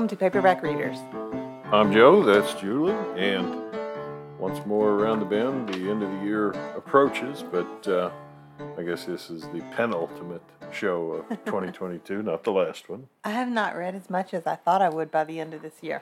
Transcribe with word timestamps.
Welcome 0.00 0.16
to 0.16 0.24
Paperback 0.24 0.62
Readers. 0.62 0.96
I'm 1.70 1.92
Joe, 1.92 2.22
that's 2.22 2.54
Julie, 2.58 2.94
and 3.18 3.54
once 4.38 4.64
more 4.64 4.92
around 4.92 5.20
the 5.20 5.26
bend, 5.26 5.68
the 5.68 5.90
end 5.90 6.02
of 6.02 6.10
the 6.10 6.24
year 6.24 6.52
approaches, 6.74 7.44
but 7.52 7.86
uh, 7.86 8.10
I 8.78 8.82
guess 8.82 9.04
this 9.04 9.28
is 9.28 9.42
the 9.48 9.60
penultimate 9.76 10.40
show 10.72 11.26
of 11.28 11.28
2022, 11.44 12.22
not 12.22 12.44
the 12.44 12.50
last 12.50 12.88
one. 12.88 13.08
I 13.24 13.32
have 13.32 13.50
not 13.50 13.76
read 13.76 13.94
as 13.94 14.08
much 14.08 14.32
as 14.32 14.46
I 14.46 14.56
thought 14.56 14.80
I 14.80 14.88
would 14.88 15.10
by 15.10 15.24
the 15.24 15.38
end 15.38 15.52
of 15.52 15.60
this 15.60 15.82
year. 15.82 16.00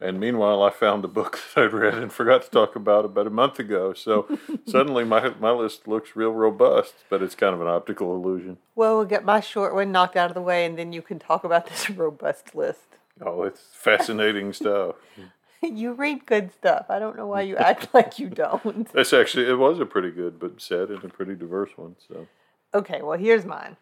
And 0.00 0.20
meanwhile, 0.20 0.62
I 0.62 0.70
found 0.70 1.04
a 1.04 1.08
book 1.08 1.40
that 1.56 1.64
I'd 1.64 1.72
read 1.72 1.94
and 1.94 2.12
forgot 2.12 2.44
to 2.44 2.50
talk 2.50 2.76
about 2.76 3.04
about 3.04 3.26
a 3.26 3.30
month 3.30 3.58
ago. 3.58 3.94
So 3.94 4.28
suddenly 4.64 5.02
my, 5.02 5.34
my 5.40 5.50
list 5.50 5.88
looks 5.88 6.14
real 6.14 6.30
robust, 6.30 6.94
but 7.08 7.20
it's 7.20 7.34
kind 7.34 7.56
of 7.56 7.60
an 7.60 7.66
optical 7.66 8.14
illusion. 8.14 8.58
Well, 8.76 8.94
we'll 8.96 9.06
get 9.06 9.24
my 9.24 9.40
short 9.40 9.74
one 9.74 9.90
knocked 9.90 10.14
out 10.14 10.30
of 10.30 10.34
the 10.34 10.40
way 10.40 10.64
and 10.64 10.78
then 10.78 10.92
you 10.92 11.02
can 11.02 11.18
talk 11.18 11.42
about 11.42 11.66
this 11.66 11.90
robust 11.90 12.54
list. 12.54 12.89
Oh, 13.24 13.42
it's 13.42 13.60
fascinating 13.72 14.52
stuff. 14.52 14.96
you 15.62 15.92
read 15.92 16.26
good 16.26 16.52
stuff. 16.52 16.86
I 16.88 16.98
don't 16.98 17.16
know 17.16 17.26
why 17.26 17.42
you 17.42 17.56
act 17.58 17.92
like 17.94 18.18
you 18.18 18.28
don't. 18.28 18.90
That's 18.92 19.12
actually, 19.12 19.46
it 19.48 19.58
was 19.58 19.78
a 19.78 19.86
pretty 19.86 20.10
good, 20.10 20.38
but 20.38 20.60
set 20.60 20.88
and 20.88 21.04
a 21.04 21.08
pretty 21.08 21.34
diverse 21.34 21.70
one. 21.76 21.96
So, 22.08 22.26
Okay, 22.72 23.02
well, 23.02 23.18
here's 23.18 23.44
mine. 23.44 23.76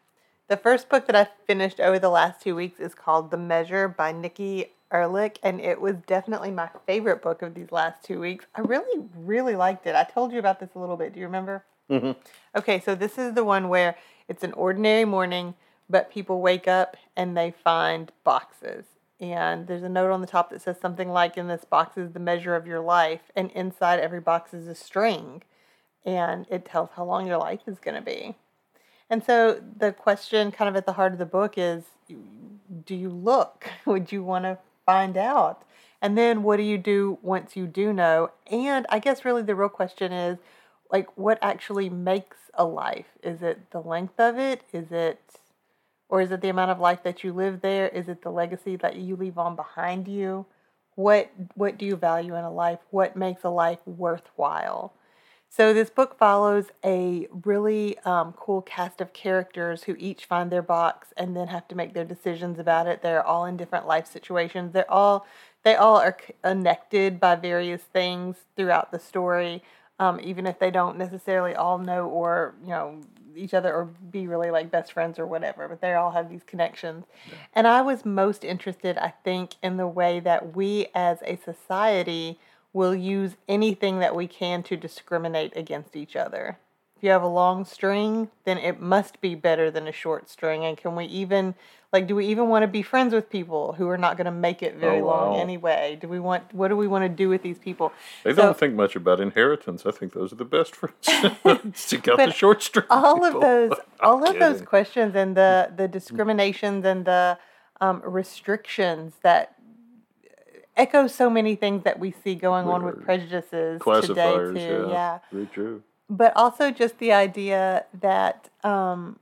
The 0.48 0.56
first 0.56 0.88
book 0.88 1.06
that 1.06 1.16
I 1.16 1.28
finished 1.46 1.78
over 1.78 1.98
the 1.98 2.08
last 2.08 2.40
two 2.40 2.56
weeks 2.56 2.80
is 2.80 2.94
called 2.94 3.30
The 3.30 3.36
Measure 3.36 3.86
by 3.86 4.12
Nikki 4.12 4.72
Erlick, 4.90 5.36
and 5.42 5.60
it 5.60 5.78
was 5.78 5.96
definitely 6.06 6.50
my 6.50 6.70
favorite 6.86 7.20
book 7.20 7.42
of 7.42 7.54
these 7.54 7.70
last 7.70 8.02
two 8.02 8.18
weeks. 8.18 8.46
I 8.54 8.62
really, 8.62 9.04
really 9.14 9.56
liked 9.56 9.86
it. 9.86 9.94
I 9.94 10.04
told 10.04 10.32
you 10.32 10.38
about 10.38 10.58
this 10.58 10.70
a 10.74 10.78
little 10.78 10.96
bit. 10.96 11.12
Do 11.12 11.20
you 11.20 11.26
remember? 11.26 11.64
Mm-hmm. 11.90 12.12
Okay, 12.56 12.80
so 12.80 12.94
this 12.94 13.18
is 13.18 13.34
the 13.34 13.44
one 13.44 13.68
where 13.68 13.96
it's 14.26 14.42
an 14.42 14.54
ordinary 14.54 15.04
morning, 15.04 15.54
but 15.90 16.10
people 16.10 16.40
wake 16.40 16.66
up 16.66 16.96
and 17.14 17.36
they 17.36 17.50
find 17.50 18.10
boxes. 18.24 18.84
And 19.20 19.66
there's 19.66 19.82
a 19.82 19.88
note 19.88 20.12
on 20.12 20.20
the 20.20 20.26
top 20.26 20.50
that 20.50 20.62
says 20.62 20.76
something 20.80 21.08
like, 21.08 21.36
In 21.36 21.48
this 21.48 21.64
box 21.64 21.96
is 21.96 22.12
the 22.12 22.20
measure 22.20 22.54
of 22.54 22.66
your 22.66 22.80
life, 22.80 23.22
and 23.34 23.50
inside 23.52 23.98
every 23.98 24.20
box 24.20 24.54
is 24.54 24.68
a 24.68 24.74
string, 24.74 25.42
and 26.04 26.46
it 26.50 26.64
tells 26.64 26.90
how 26.94 27.04
long 27.04 27.26
your 27.26 27.38
life 27.38 27.60
is 27.66 27.78
going 27.78 27.96
to 27.96 28.00
be. 28.00 28.36
And 29.10 29.24
so 29.24 29.60
the 29.78 29.92
question, 29.92 30.52
kind 30.52 30.68
of 30.68 30.76
at 30.76 30.86
the 30.86 30.92
heart 30.92 31.12
of 31.12 31.18
the 31.18 31.26
book, 31.26 31.54
is 31.56 31.84
do 32.84 32.94
you 32.94 33.08
look? 33.10 33.68
Would 33.86 34.12
you 34.12 34.22
want 34.22 34.44
to 34.44 34.58
find 34.86 35.16
out? 35.16 35.64
And 36.00 36.16
then 36.16 36.42
what 36.42 36.58
do 36.58 36.62
you 36.62 36.78
do 36.78 37.18
once 37.22 37.56
you 37.56 37.66
do 37.66 37.92
know? 37.92 38.30
And 38.46 38.86
I 38.88 38.98
guess 38.98 39.24
really 39.24 39.42
the 39.42 39.54
real 39.54 39.68
question 39.68 40.12
is 40.12 40.38
like, 40.92 41.16
what 41.16 41.38
actually 41.42 41.90
makes 41.90 42.36
a 42.54 42.64
life? 42.64 43.06
Is 43.22 43.42
it 43.42 43.70
the 43.72 43.80
length 43.80 44.18
of 44.20 44.38
it? 44.38 44.62
Is 44.72 44.92
it, 44.92 45.20
or 46.08 46.20
is 46.20 46.30
it 46.30 46.40
the 46.40 46.48
amount 46.48 46.70
of 46.70 46.80
life 46.80 47.02
that 47.02 47.22
you 47.22 47.32
live 47.32 47.60
there? 47.60 47.88
Is 47.88 48.08
it 48.08 48.22
the 48.22 48.30
legacy 48.30 48.76
that 48.76 48.96
you 48.96 49.16
leave 49.16 49.38
on 49.38 49.56
behind 49.56 50.08
you? 50.08 50.46
What 50.94 51.30
what 51.54 51.78
do 51.78 51.86
you 51.86 51.96
value 51.96 52.34
in 52.34 52.44
a 52.44 52.50
life? 52.50 52.80
What 52.90 53.16
makes 53.16 53.44
a 53.44 53.50
life 53.50 53.78
worthwhile? 53.86 54.94
So 55.50 55.72
this 55.72 55.88
book 55.88 56.18
follows 56.18 56.66
a 56.84 57.26
really 57.44 57.98
um, 58.00 58.34
cool 58.34 58.60
cast 58.60 59.00
of 59.00 59.14
characters 59.14 59.84
who 59.84 59.96
each 59.98 60.26
find 60.26 60.50
their 60.50 60.62
box 60.62 61.08
and 61.16 61.34
then 61.34 61.48
have 61.48 61.66
to 61.68 61.74
make 61.74 61.94
their 61.94 62.04
decisions 62.04 62.58
about 62.58 62.86
it. 62.86 63.00
They're 63.00 63.26
all 63.26 63.46
in 63.46 63.56
different 63.56 63.86
life 63.86 64.06
situations. 64.06 64.72
They're 64.72 64.90
all 64.90 65.26
they 65.64 65.74
all 65.74 65.96
are 65.96 66.16
connected 66.42 67.18
by 67.18 67.36
various 67.36 67.82
things 67.82 68.36
throughout 68.56 68.92
the 68.92 68.98
story, 68.98 69.62
um, 69.98 70.20
even 70.22 70.46
if 70.46 70.58
they 70.58 70.70
don't 70.70 70.96
necessarily 70.96 71.54
all 71.54 71.78
know 71.78 72.06
or 72.08 72.54
you 72.62 72.70
know 72.70 73.00
each 73.38 73.54
other 73.54 73.72
or 73.72 73.84
be 73.84 74.26
really 74.26 74.50
like 74.50 74.70
best 74.70 74.92
friends 74.92 75.18
or 75.18 75.26
whatever. 75.26 75.68
But 75.68 75.80
they 75.80 75.94
all 75.94 76.10
have 76.10 76.28
these 76.28 76.42
connections. 76.42 77.04
And 77.54 77.66
I 77.66 77.82
was 77.82 78.04
most 78.04 78.44
interested, 78.44 78.98
I 78.98 79.14
think, 79.24 79.52
in 79.62 79.76
the 79.76 79.86
way 79.86 80.20
that 80.20 80.56
we 80.56 80.88
as 80.94 81.18
a 81.22 81.36
society 81.36 82.38
will 82.72 82.94
use 82.94 83.36
anything 83.48 83.98
that 84.00 84.14
we 84.14 84.26
can 84.26 84.62
to 84.64 84.76
discriminate 84.76 85.56
against 85.56 85.96
each 85.96 86.16
other. 86.16 86.58
If 86.98 87.04
you 87.04 87.10
have 87.10 87.22
a 87.22 87.28
long 87.28 87.64
string, 87.64 88.28
then 88.44 88.58
it 88.58 88.80
must 88.80 89.20
be 89.20 89.36
better 89.36 89.70
than 89.70 89.86
a 89.86 89.92
short 89.92 90.28
string. 90.28 90.64
And 90.64 90.76
can 90.76 90.96
we 90.96 91.04
even, 91.04 91.54
like, 91.92 92.08
do 92.08 92.16
we 92.16 92.26
even 92.26 92.48
want 92.48 92.64
to 92.64 92.66
be 92.66 92.82
friends 92.82 93.14
with 93.14 93.30
people 93.30 93.74
who 93.74 93.88
are 93.88 93.96
not 93.96 94.16
going 94.16 94.24
to 94.24 94.32
make 94.32 94.64
it 94.64 94.74
very 94.74 95.00
Oh, 95.00 95.06
long 95.06 95.36
anyway? 95.36 95.96
Do 96.00 96.08
we 96.08 96.18
want, 96.18 96.52
what 96.52 96.66
do 96.66 96.76
we 96.76 96.88
want 96.88 97.04
to 97.04 97.08
do 97.08 97.28
with 97.28 97.42
these 97.44 97.60
people? 97.60 97.92
They 98.24 98.34
So- 98.34 98.42
don't 98.42 98.56
think 98.58 98.74
much 98.74 98.96
about 98.96 99.20
inheritance. 99.20 99.86
I 99.86 99.92
think 99.92 100.12
those 100.12 100.32
are 100.32 100.36
the 100.36 100.44
best 100.44 100.74
friends. 100.74 100.96
Stick 101.78 102.08
out 102.08 102.16
the 102.16 102.32
short 102.32 102.64
string. 102.64 102.86
all 102.90 103.24
of 103.24 103.40
those 103.40 103.78
all 104.00 104.28
of 104.28 104.36
those 104.40 104.60
questions 104.60 105.14
and 105.14 105.36
the 105.36 105.72
the 105.76 105.86
discriminations 105.86 106.84
and 106.84 107.04
the 107.04 107.38
um, 107.80 108.02
restrictions 108.04 109.12
that 109.22 109.54
echo 110.76 111.06
so 111.06 111.30
many 111.30 111.54
things 111.54 111.84
that 111.84 112.00
we 112.00 112.10
see 112.24 112.34
going 112.34 112.66
on 112.66 112.84
with 112.84 113.02
prejudices 113.04 113.80
today 114.02 114.34
too 114.36 114.52
yeah, 114.56 114.88
yeah 114.88 115.18
very 115.30 115.46
true. 115.46 115.82
But 116.08 116.32
also 116.36 116.70
just 116.70 116.98
the 116.98 117.12
idea 117.12 117.84
that 118.00 118.48
um, 118.64 119.18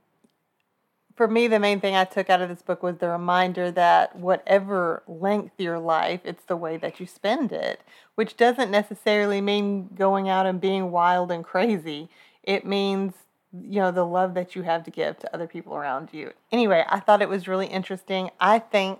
for 1.15 1.27
me 1.27 1.47
the 1.47 1.59
main 1.59 1.79
thing 1.79 1.95
i 1.95 2.03
took 2.05 2.29
out 2.29 2.41
of 2.41 2.49
this 2.49 2.61
book 2.61 2.81
was 2.83 2.97
the 2.97 3.09
reminder 3.09 3.71
that 3.71 4.15
whatever 4.15 5.03
length 5.07 5.53
your 5.57 5.79
life 5.79 6.21
it's 6.23 6.45
the 6.45 6.57
way 6.57 6.77
that 6.77 6.99
you 6.99 7.05
spend 7.05 7.51
it 7.51 7.81
which 8.17 8.35
doesn't 8.35 8.71
necessarily 8.71 9.41
mean 9.41 9.89
going 9.93 10.27
out 10.27 10.47
and 10.47 10.59
being 10.59 10.89
wild 10.89 11.31
and 11.31 11.43
crazy. 11.45 12.09
It 12.41 12.65
means 12.65 13.13
you 13.53 13.79
know 13.79 13.91
the 13.91 14.03
love 14.03 14.33
that 14.33 14.55
you 14.55 14.63
have 14.63 14.83
to 14.83 14.91
give 14.91 15.19
to 15.19 15.33
other 15.33 15.45
people 15.47 15.75
around 15.75 16.09
you. 16.11 16.33
Anyway 16.51 16.83
i 16.89 16.99
thought 16.99 17.21
it 17.21 17.29
was 17.29 17.47
really 17.47 17.67
interesting. 17.67 18.31
I 18.39 18.57
think 18.57 18.99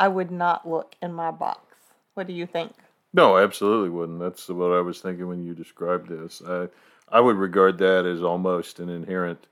i 0.00 0.08
would 0.08 0.30
not 0.30 0.66
look 0.66 0.96
in 1.02 1.12
my 1.12 1.30
box. 1.30 1.76
What 2.14 2.26
do 2.26 2.32
you 2.32 2.46
think 2.46 2.72
No, 3.16 3.38
absolutely 3.38 3.88
wouldn't. 3.88 4.20
That's 4.20 4.46
what 4.48 4.72
I 4.72 4.80
was 4.82 5.00
thinking 5.00 5.26
when 5.26 5.42
you 5.42 5.54
described 5.54 6.10
this. 6.10 6.42
I, 6.46 6.68
I 7.08 7.20
would 7.20 7.36
regard 7.36 7.78
that 7.78 8.04
as 8.04 8.22
almost 8.22 8.78
an 8.78 8.90
inherent 8.90 9.46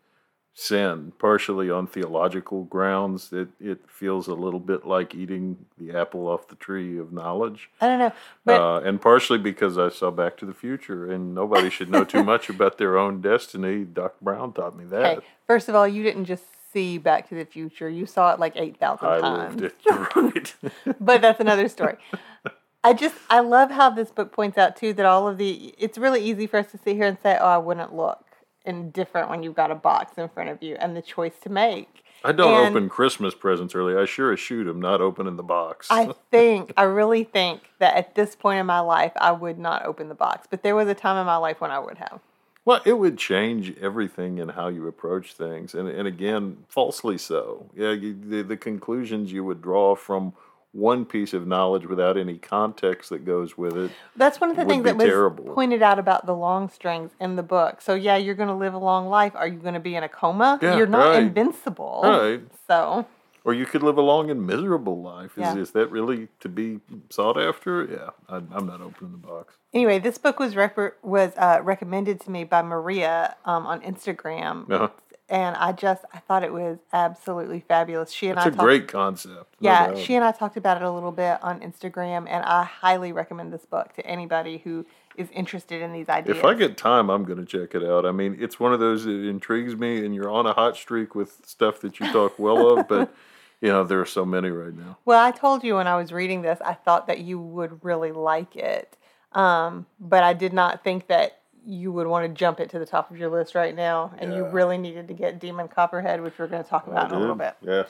sin, 0.52 1.12
partially 1.19 1.70
on 1.70 1.86
theological 1.86 2.64
grounds. 2.64 3.32
It 3.32 3.48
it 3.58 3.80
feels 3.88 4.28
a 4.28 4.34
little 4.34 4.60
bit 4.60 4.86
like 4.86 5.14
eating 5.14 5.56
the 5.78 5.97
apple 5.98 6.28
off 6.28 6.47
the 6.48 6.54
tree 6.56 6.98
of 6.98 7.12
knowledge, 7.12 7.70
i 7.80 7.88
don't 7.88 7.98
know 7.98 8.12
but 8.44 8.60
uh, 8.60 8.80
and 8.80 9.00
partially 9.00 9.38
because 9.38 9.78
I 9.78 9.88
saw 9.88 10.10
Back 10.10 10.36
to 10.38 10.46
the 10.46 10.54
Future, 10.54 11.10
and 11.10 11.34
nobody 11.34 11.70
should 11.70 11.91
know 11.91 12.04
too 12.04 12.22
much 12.22 12.48
about 12.54 12.78
their 12.78 12.98
own 12.98 13.20
destiny. 13.20 13.84
Doc 13.84 14.14
Brown 14.20 14.52
taught 14.52 14.76
me 14.76 14.84
that. 14.86 15.19
Hey, 15.19 15.26
first 15.46 15.69
of 15.69 15.75
all, 15.75 15.88
you 15.88 16.02
didn't 16.02 16.26
just 16.26 16.44
see 16.72 16.98
Back 16.98 17.28
to 17.31 17.34
the 17.34 17.46
Future. 17.46 17.88
You 17.88 18.04
saw 18.06 18.34
it 18.34 18.38
like 18.38 18.52
8,000 18.56 19.08
times. 19.08 19.25
I 19.25 19.46
lived 19.46 19.62
it. 19.62 19.75
You're 19.86 20.08
right. 20.16 20.54
But 21.00 21.22
that's 21.22 21.41
another 21.41 21.69
story. 21.69 21.96
I 22.84 22.93
just, 22.93 23.15
I 23.31 23.41
love 23.41 23.71
how 23.71 23.91
this 23.91 24.11
book 24.11 24.31
points 24.31 24.59
out 24.59 24.77
too 24.77 24.93
that 24.93 25.06
all 25.06 25.27
of 25.27 25.39
the, 25.39 25.75
it's 25.78 25.97
really 25.99 26.22
easy 26.22 26.47
for 26.47 26.59
us 26.59 26.71
to 26.72 26.78
sit 26.78 26.95
here 26.97 27.06
and 27.06 27.19
say, 27.22 27.37
oh, 27.41 27.47
I 27.47 27.59
wouldn't 27.59 27.95
look 27.95 28.21
indifferent 28.67 29.28
when 29.28 29.43
you've 29.43 29.55
got 29.56 29.71
a 29.71 29.75
box 29.75 30.17
in 30.19 30.28
front 30.28 30.50
of 30.50 30.62
you 30.62 30.77
and 30.78 30.97
the 30.97 31.03
choice 31.03 31.34
to 31.43 31.49
make. 31.50 32.03
I 32.27 32.33
don't 32.33 32.55
And- 32.55 32.75
open 32.77 32.89
Christmas 32.89 33.34
presents 33.34 33.75
early. 33.75 33.94
I 33.97 34.05
sure 34.06 34.33
as 34.33 34.41
shoot 34.41 34.67
'em, 34.67 34.81
not 34.81 35.00
opening 35.03 35.37
the 35.37 35.43
box. 35.43 35.89
I 35.91 36.12
think, 36.31 36.73
I 36.77 36.84
really 36.84 37.25
think 37.25 37.62
that 37.78 37.94
at 37.97 38.15
this 38.15 38.34
point 38.34 38.61
in 38.61 38.67
my 38.67 38.81
life, 38.81 39.12
I 39.17 39.33
would 39.33 39.59
not 39.59 39.84
open 39.84 40.09
the 40.09 40.15
box. 40.15 40.47
But 40.50 40.62
there 40.62 40.75
was 40.75 40.89
a 40.89 40.94
time 40.94 41.19
in 41.19 41.27
my 41.27 41.37
life 41.37 41.61
when 41.61 41.71
I 41.71 41.78
would 41.78 41.99
have. 41.99 42.21
Well, 42.67 42.81
it 42.87 42.94
would 42.94 43.19
change 43.19 43.77
everything 43.78 44.39
in 44.39 44.49
how 44.50 44.69
you 44.69 44.87
approach 44.89 45.34
things, 45.34 45.75
and 45.75 45.87
and 45.87 46.09
again, 46.09 46.65
falsely 46.67 47.19
so. 47.19 47.67
Yeah, 47.77 47.91
you, 47.93 48.15
the 48.19 48.41
the 48.43 48.56
conclusions 48.56 49.31
you 49.31 49.44
would 49.44 49.61
draw 49.61 49.94
from 49.94 50.32
one 50.75 51.05
piece 51.05 51.32
of 51.32 51.47
knowledge 51.47 51.87
without 51.87 52.19
any 52.19 52.37
context 52.37 53.09
that 53.11 53.25
goes 53.25 53.56
with 53.56 53.76
it. 53.76 53.91
That's 54.17 54.41
one 54.41 54.50
of 54.50 54.56
the 54.56 54.65
things 54.65 54.85
that 54.85 54.97
was 54.97 55.06
terrible. 55.06 55.55
pointed 55.55 55.82
out 55.82 55.99
about 56.00 56.26
the 56.26 56.35
long 56.35 56.69
strings 56.69 57.12
in 57.21 57.37
the 57.37 57.43
book. 57.44 57.81
So 57.81 57.94
yeah, 57.94 58.17
you're 58.17 58.35
going 58.35 58.49
to 58.49 58.55
live 58.55 58.75
a 58.75 58.79
long 58.79 59.09
life. 59.09 59.32
Are 59.37 59.47
you 59.49 59.59
going 59.59 59.75
to 59.75 59.81
be 59.81 59.94
in 59.94 60.03
a 60.03 60.09
coma? 60.09 60.59
Yeah, 60.61 60.76
you're 60.76 60.87
not 60.88 61.11
right. 61.11 61.23
invincible. 61.23 62.00
Right. 62.05 62.43
So 62.67 63.06
Or 63.44 63.55
you 63.55 63.67
could 63.67 63.82
live 63.85 63.99
a 63.99 64.03
long 64.03 64.31
and 64.31 64.47
miserable 64.47 65.00
life. 65.00 65.32
Is, 65.38 65.43
Yeah. 65.43 65.56
is 65.56 65.71
that 65.73 65.91
really 65.93 66.29
to 66.41 66.49
be 66.49 66.81
sought 67.09 67.38
after? 67.41 67.85
Yeah, 67.85 68.11
I, 68.29 68.37
I'm 68.53 68.67
not 68.67 68.81
opening 68.81 69.12
the 69.12 69.19
box. 69.19 69.55
anyway, 69.73 69.99
this 70.00 70.19
book 70.19 70.41
was 70.41 70.56
rep- 70.56 70.97
was 71.03 71.32
uh, 71.37 71.61
recommended 71.62 72.20
to 72.23 72.31
me 72.32 72.43
by 72.44 72.62
Maria 72.62 73.37
um, 73.44 73.65
on 73.67 73.81
Instagram, 73.82 74.69
Uh-huh. 74.70 74.88
And 75.29 75.56
I 75.56 75.73
just 75.73 76.05
I 76.12 76.19
thought 76.19 76.43
it 76.44 76.53
was 76.53 76.79
absolutely 76.93 77.61
fabulous. 77.61 78.11
She 78.12 78.29
and 78.29 78.38
I 78.38 78.43
It's 78.43 78.47
I 78.47 78.49
a 78.49 78.53
talked- 78.53 78.62
great 78.65 78.88
concept. 78.88 79.55
Yeah, 79.61 79.88
doubt. 79.88 79.99
she 79.99 80.15
and 80.15 80.25
I 80.25 80.32
talked 80.32 80.56
about 80.56 80.76
it 80.76 80.82
a 80.85 80.91
little 80.91 81.12
bit 81.12 81.43
on 81.43 81.61
Instagram, 81.61 82.26
and 82.29 82.44
I 82.44 82.65
highly 82.65 83.12
recommend 83.12 83.53
this 83.53 83.65
book 83.65 83.93
to 83.94 84.06
anybody 84.06 84.59
who 84.65 84.85
is 85.17 85.31
interested 85.31 85.81
in 85.81 85.93
these 85.93 86.09
ideas. 86.09 86.37
If 86.38 86.44
I 86.44 86.55
get 86.55 86.76
time, 86.76 87.09
I'm 87.09 87.25
going 87.25 87.38
to 87.38 87.44
check 87.47 87.75
it 87.76 87.85
out. 87.88 88.05
I 88.05 88.11
mean, 88.11 88.37
it's 88.41 88.59
one 88.59 88.73
of 88.73 88.81
those 88.81 89.05
that 89.05 89.12
intrigues 89.29 89.76
me, 89.76 90.05
and 90.05 90.15
you're 90.15 90.31
on 90.31 90.44
a 90.47 90.53
hot 90.53 90.76
streak 90.76 91.15
with 91.15 91.38
stuff 91.47 91.81
that 91.82 92.00
you 92.00 92.12
talk 92.12 92.38
well 92.38 92.77
of, 92.79 92.88
but 92.88 93.15
you 93.61 93.69
know 93.69 93.85
there 93.85 94.00
are 94.00 94.06
so 94.06 94.25
many 94.27 94.50
right 94.50 94.75
now. 94.75 94.99
Well, 95.05 95.25
I 95.25 95.31
told 95.31 95.62
you 95.65 95.77
when 95.77 95.87
I 95.87 95.97
was 95.97 96.12
reading 96.12 96.43
this, 96.43 96.59
I 96.65 96.75
thought 96.75 97.06
that 97.06 97.20
you 97.20 97.38
would 97.38 97.85
really 97.85 98.12
like 98.12 98.56
it. 98.56 98.97
Um, 99.32 99.87
but 99.99 100.23
I 100.23 100.32
did 100.32 100.53
not 100.53 100.85
think 100.85 101.06
that 101.09 101.41
you 101.66 101.93
would 101.93 102.06
want 102.06 102.26
to 102.26 102.32
jump 102.32 102.61
it 102.61 102.70
to 102.70 102.78
the 102.78 102.87
top 102.87 103.11
of 103.11 103.16
your 103.16 103.31
list 103.31 103.55
right 103.55 103.75
now. 103.75 104.12
And 104.19 104.34
you 104.34 104.46
really 104.46 104.78
needed 104.78 105.08
to 105.08 105.14
get 105.14 105.38
Demon 105.38 105.69
Copperhead, 105.69 106.22
which 106.22 106.38
we're 106.38 106.46
going 106.46 106.62
to 106.62 106.69
talk 106.69 106.87
about 106.87 107.11
in 107.11 107.16
a 107.16 107.20
little 107.20 107.34
bit. 107.34 107.56
Yes. 107.62 107.88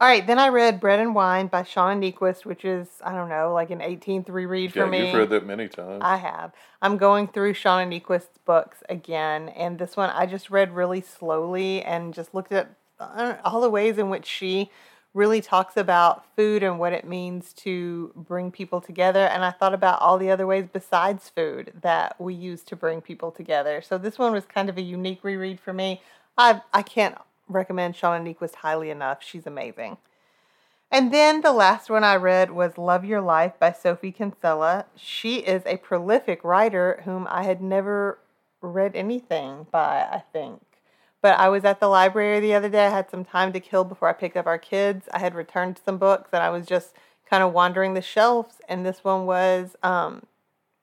All 0.00 0.08
right, 0.08 0.26
then 0.26 0.40
I 0.40 0.48
read 0.48 0.80
Bread 0.80 0.98
and 0.98 1.14
Wine 1.14 1.46
by 1.46 1.62
Shauna 1.62 2.12
Niequist, 2.12 2.44
which 2.44 2.64
is, 2.64 2.88
I 3.04 3.14
don't 3.14 3.28
know, 3.28 3.52
like 3.54 3.70
an 3.70 3.78
18th 3.78 4.28
reread 4.28 4.72
for 4.72 4.86
me. 4.86 5.06
you've 5.06 5.14
read 5.14 5.30
that 5.30 5.46
many 5.46 5.68
times. 5.68 6.02
I 6.04 6.16
have. 6.16 6.52
I'm 6.82 6.96
going 6.96 7.28
through 7.28 7.54
Shauna 7.54 7.86
Niequist's 7.86 8.38
books 8.44 8.82
again, 8.88 9.48
and 9.50 9.78
this 9.78 9.96
one 9.96 10.10
I 10.10 10.26
just 10.26 10.50
read 10.50 10.74
really 10.74 11.00
slowly 11.00 11.80
and 11.82 12.12
just 12.12 12.34
looked 12.34 12.50
at 12.50 12.70
uh, 12.98 13.36
all 13.44 13.60
the 13.60 13.70
ways 13.70 13.96
in 13.96 14.10
which 14.10 14.26
she 14.26 14.70
really 15.14 15.40
talks 15.40 15.76
about 15.76 16.26
food 16.34 16.62
and 16.64 16.78
what 16.78 16.92
it 16.92 17.06
means 17.06 17.52
to 17.52 18.12
bring 18.16 18.50
people 18.50 18.80
together. 18.80 19.26
And 19.26 19.44
I 19.44 19.52
thought 19.52 19.72
about 19.72 20.02
all 20.02 20.18
the 20.18 20.30
other 20.30 20.46
ways 20.46 20.66
besides 20.72 21.28
food 21.28 21.72
that 21.82 22.20
we 22.20 22.34
use 22.34 22.62
to 22.64 22.76
bring 22.76 23.00
people 23.00 23.30
together. 23.30 23.80
So 23.80 23.96
this 23.96 24.18
one 24.18 24.32
was 24.32 24.44
kind 24.44 24.68
of 24.68 24.76
a 24.76 24.82
unique 24.82 25.22
reread 25.22 25.60
for 25.60 25.72
me. 25.72 26.02
I 26.36 26.60
I 26.72 26.82
can't 26.82 27.16
recommend 27.48 27.94
Shauna 27.94 28.22
Niequist 28.22 28.56
highly 28.56 28.90
enough. 28.90 29.22
She's 29.22 29.46
amazing. 29.46 29.98
And 30.90 31.12
then 31.12 31.40
the 31.40 31.52
last 31.52 31.90
one 31.90 32.04
I 32.04 32.16
read 32.16 32.50
was 32.50 32.78
Love 32.78 33.04
Your 33.04 33.20
Life 33.20 33.54
by 33.58 33.72
Sophie 33.72 34.12
Kinsella. 34.12 34.86
She 34.96 35.38
is 35.38 35.62
a 35.66 35.78
prolific 35.78 36.44
writer 36.44 37.02
whom 37.04 37.26
I 37.30 37.44
had 37.44 37.60
never 37.60 38.18
read 38.60 38.94
anything 38.94 39.66
by, 39.70 40.02
I 40.02 40.22
think. 40.32 40.60
But 41.24 41.40
I 41.40 41.48
was 41.48 41.64
at 41.64 41.80
the 41.80 41.88
library 41.88 42.38
the 42.40 42.52
other 42.52 42.68
day. 42.68 42.84
I 42.84 42.90
had 42.90 43.10
some 43.10 43.24
time 43.24 43.54
to 43.54 43.58
kill 43.58 43.82
before 43.82 44.10
I 44.10 44.12
picked 44.12 44.36
up 44.36 44.46
our 44.46 44.58
kids. 44.58 45.08
I 45.10 45.20
had 45.20 45.34
returned 45.34 45.80
some 45.82 45.96
books 45.96 46.28
and 46.34 46.42
I 46.42 46.50
was 46.50 46.66
just 46.66 46.92
kind 47.30 47.42
of 47.42 47.54
wandering 47.54 47.94
the 47.94 48.02
shelves. 48.02 48.56
And 48.68 48.84
this 48.84 49.02
one 49.02 49.24
was 49.24 49.74
um, 49.82 50.24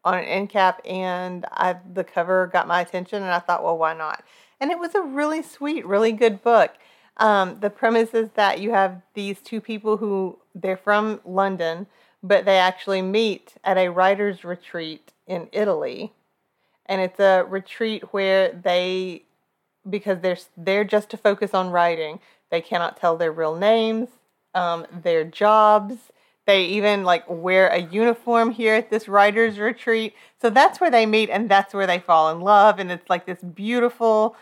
on 0.03 0.15
an 0.15 0.23
end 0.23 0.49
cap, 0.49 0.81
and 0.83 1.45
I, 1.51 1.75
the 1.93 2.03
cover 2.03 2.47
got 2.47 2.67
my 2.67 2.81
attention. 2.81 3.21
And 3.21 3.31
I 3.31 3.37
thought, 3.37 3.63
well, 3.63 3.77
why 3.77 3.93
not? 3.93 4.23
And 4.59 4.71
it 4.71 4.79
was 4.79 4.95
a 4.95 5.01
really 5.03 5.43
sweet, 5.43 5.85
really 5.85 6.11
good 6.11 6.41
book. 6.41 6.71
Um, 7.17 7.59
the 7.59 7.69
premise 7.69 8.15
is 8.15 8.31
that 8.33 8.59
you 8.59 8.71
have 8.71 9.03
these 9.13 9.43
two 9.43 9.61
people 9.61 9.97
who 9.97 10.39
they're 10.55 10.75
from 10.75 11.21
London, 11.23 11.85
but 12.23 12.45
they 12.45 12.57
actually 12.57 13.03
meet 13.03 13.53
at 13.63 13.77
a 13.77 13.89
writer's 13.89 14.43
retreat 14.43 15.13
in 15.27 15.49
Italy. 15.51 16.13
And 16.87 16.99
it's 16.99 17.19
a 17.19 17.43
retreat 17.47 18.05
where 18.11 18.51
they 18.51 19.25
because 19.89 20.19
they're 20.21 20.37
there 20.57 20.83
just 20.83 21.09
to 21.09 21.17
focus 21.17 21.53
on 21.53 21.69
writing. 21.69 22.19
They 22.49 22.61
cannot 22.61 22.97
tell 22.97 23.17
their 23.17 23.31
real 23.31 23.55
names, 23.55 24.09
um, 24.53 24.85
their 24.91 25.23
jobs. 25.23 25.95
They 26.47 26.65
even 26.65 27.03
like 27.03 27.23
wear 27.27 27.67
a 27.67 27.79
uniform 27.79 28.51
here 28.51 28.75
at 28.75 28.89
this 28.89 29.07
writers 29.07 29.59
retreat. 29.59 30.13
So 30.41 30.49
that's 30.49 30.81
where 30.81 30.91
they 30.91 31.05
meet 31.05 31.29
and 31.29 31.49
that's 31.49 31.73
where 31.73 31.87
they 31.87 31.99
fall 31.99 32.31
in 32.31 32.41
love. 32.41 32.79
And 32.79 32.91
it's 32.91 33.09
like 33.09 33.25
this 33.25 33.41
beautiful 33.41 34.35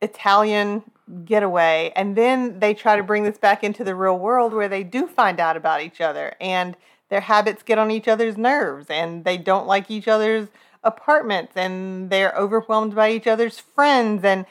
Italian 0.00 0.84
getaway. 1.24 1.92
And 1.96 2.16
then 2.16 2.60
they 2.60 2.74
try 2.74 2.96
to 2.96 3.02
bring 3.02 3.24
this 3.24 3.38
back 3.38 3.64
into 3.64 3.82
the 3.82 3.94
real 3.94 4.18
world 4.18 4.52
where 4.52 4.68
they 4.68 4.84
do 4.84 5.06
find 5.06 5.40
out 5.40 5.56
about 5.56 5.82
each 5.82 6.00
other 6.00 6.34
and 6.40 6.76
their 7.08 7.20
habits 7.20 7.62
get 7.62 7.78
on 7.78 7.90
each 7.90 8.06
other's 8.06 8.36
nerves 8.36 8.86
and 8.90 9.24
they 9.24 9.38
don't 9.38 9.66
like 9.66 9.90
each 9.90 10.08
other's 10.08 10.48
apartments 10.84 11.52
and 11.56 12.10
they're 12.10 12.34
overwhelmed 12.36 12.94
by 12.94 13.10
each 13.10 13.26
other's 13.26 13.58
friends 13.58 14.24
and 14.24 14.46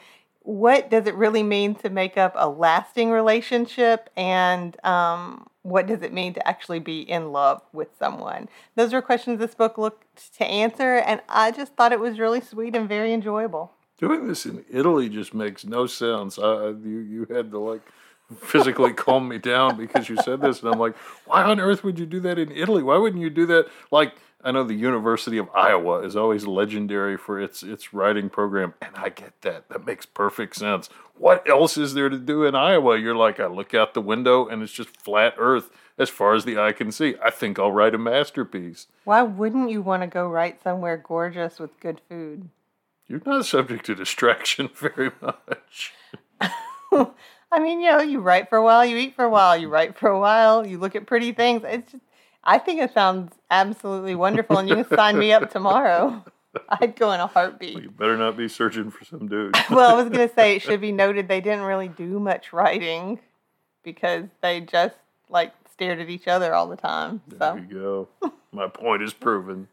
what 0.48 0.88
does 0.88 1.06
it 1.06 1.14
really 1.14 1.42
mean 1.42 1.74
to 1.74 1.90
make 1.90 2.16
up 2.16 2.32
a 2.34 2.48
lasting 2.48 3.10
relationship 3.10 4.08
and 4.16 4.82
um, 4.82 5.46
what 5.60 5.86
does 5.86 6.00
it 6.00 6.10
mean 6.10 6.32
to 6.32 6.48
actually 6.48 6.78
be 6.78 7.00
in 7.00 7.32
love 7.32 7.60
with 7.72 7.88
someone 7.98 8.48
those 8.74 8.94
are 8.94 9.02
questions 9.02 9.38
this 9.38 9.54
book 9.54 9.76
looked 9.76 10.32
to 10.34 10.44
answer 10.46 10.96
and 10.96 11.20
i 11.28 11.50
just 11.50 11.74
thought 11.74 11.92
it 11.92 12.00
was 12.00 12.18
really 12.18 12.40
sweet 12.40 12.74
and 12.74 12.88
very 12.88 13.12
enjoyable 13.12 13.72
Doing 13.98 14.28
this 14.28 14.46
in 14.46 14.64
Italy 14.70 15.08
just 15.08 15.34
makes 15.34 15.64
no 15.64 15.86
sense. 15.86 16.38
I, 16.38 16.68
you 16.68 17.00
you 17.00 17.26
had 17.34 17.50
to 17.50 17.58
like 17.58 17.82
physically 18.40 18.92
calm 18.94 19.26
me 19.26 19.38
down 19.38 19.76
because 19.76 20.08
you 20.08 20.16
said 20.22 20.40
this, 20.40 20.62
and 20.62 20.72
I'm 20.72 20.78
like, 20.78 20.96
why 21.26 21.42
on 21.42 21.58
earth 21.58 21.82
would 21.82 21.98
you 21.98 22.06
do 22.06 22.20
that 22.20 22.38
in 22.38 22.52
Italy? 22.52 22.84
Why 22.84 22.96
wouldn't 22.96 23.20
you 23.20 23.28
do 23.28 23.44
that? 23.46 23.66
Like, 23.90 24.14
I 24.42 24.52
know 24.52 24.62
the 24.62 24.74
University 24.74 25.36
of 25.36 25.48
Iowa 25.54 26.00
is 26.02 26.14
always 26.14 26.46
legendary 26.46 27.16
for 27.16 27.40
its 27.40 27.62
its 27.62 27.92
writing 27.92 28.30
program, 28.30 28.74
and 28.80 28.92
I 28.96 29.08
get 29.08 29.40
that. 29.42 29.68
That 29.68 29.84
makes 29.84 30.06
perfect 30.06 30.54
sense. 30.56 30.88
What 31.16 31.48
else 31.48 31.76
is 31.76 31.94
there 31.94 32.08
to 32.08 32.18
do 32.18 32.44
in 32.44 32.54
Iowa? 32.54 32.96
You're 32.98 33.16
like, 33.16 33.40
I 33.40 33.46
look 33.46 33.74
out 33.74 33.94
the 33.94 34.00
window 34.00 34.46
and 34.46 34.62
it's 34.62 34.72
just 34.72 34.96
flat 34.96 35.34
Earth 35.36 35.70
as 35.98 36.08
far 36.08 36.34
as 36.34 36.44
the 36.44 36.56
eye 36.56 36.70
can 36.70 36.92
see. 36.92 37.16
I 37.20 37.30
think 37.30 37.58
I'll 37.58 37.72
write 37.72 37.94
a 37.94 37.98
masterpiece. 37.98 38.86
why 39.02 39.22
wouldn't 39.22 39.70
you 39.70 39.82
want 39.82 40.02
to 40.02 40.06
go 40.06 40.28
write 40.28 40.62
somewhere 40.62 40.96
gorgeous 40.96 41.58
with 41.58 41.80
good 41.80 42.00
food 42.08 42.48
You're 43.08 43.20
not 43.26 43.44
subject 43.46 43.86
to 43.86 43.96
distraction 43.96 44.70
very 44.74 45.10
much. 45.20 45.92
I 47.50 47.58
mean, 47.60 47.80
you 47.80 47.90
know, 47.90 48.00
you 48.00 48.20
write 48.20 48.48
for 48.48 48.58
a 48.58 48.62
while, 48.62 48.84
you 48.84 48.96
eat 48.96 49.16
for 49.16 49.24
a 49.24 49.30
while, 49.30 49.56
you 49.56 49.68
write 49.68 49.98
for 49.98 50.08
a 50.08 50.20
while, 50.20 50.64
you 50.66 50.78
look 50.78 50.94
at 50.94 51.06
pretty 51.06 51.32
things. 51.32 51.62
It's 51.64 51.90
just, 51.92 52.04
I 52.48 52.56
think 52.58 52.80
it 52.80 52.94
sounds 52.94 53.34
absolutely 53.50 54.14
wonderful, 54.14 54.56
and 54.56 54.66
you 54.70 54.76
can 54.76 54.96
sign 54.96 55.18
me 55.18 55.32
up 55.34 55.50
tomorrow. 55.50 56.24
I'd 56.70 56.96
go 56.96 57.12
in 57.12 57.20
a 57.20 57.26
heartbeat. 57.26 57.82
You 57.82 57.90
better 57.90 58.16
not 58.16 58.38
be 58.38 58.48
searching 58.48 58.90
for 58.90 59.04
some 59.04 59.28
dude. 59.28 59.54
Well, 59.70 59.90
I 59.94 60.02
was 60.02 60.08
going 60.10 60.26
to 60.26 60.34
say 60.34 60.56
it 60.56 60.62
should 60.62 60.80
be 60.80 60.90
noted 60.90 61.28
they 61.28 61.42
didn't 61.42 61.64
really 61.64 61.88
do 61.88 62.18
much 62.18 62.54
writing 62.54 63.20
because 63.84 64.24
they 64.40 64.62
just 64.62 64.94
like 65.28 65.52
stared 65.70 66.00
at 66.00 66.08
each 66.08 66.26
other 66.26 66.54
all 66.54 66.66
the 66.66 66.76
time. 66.76 67.20
There 67.28 67.38
So, 67.38 67.56
you 67.56 68.08
go. 68.22 68.30
My 68.50 68.66
point 68.66 69.02
is 69.02 69.12
proven. 69.12 69.68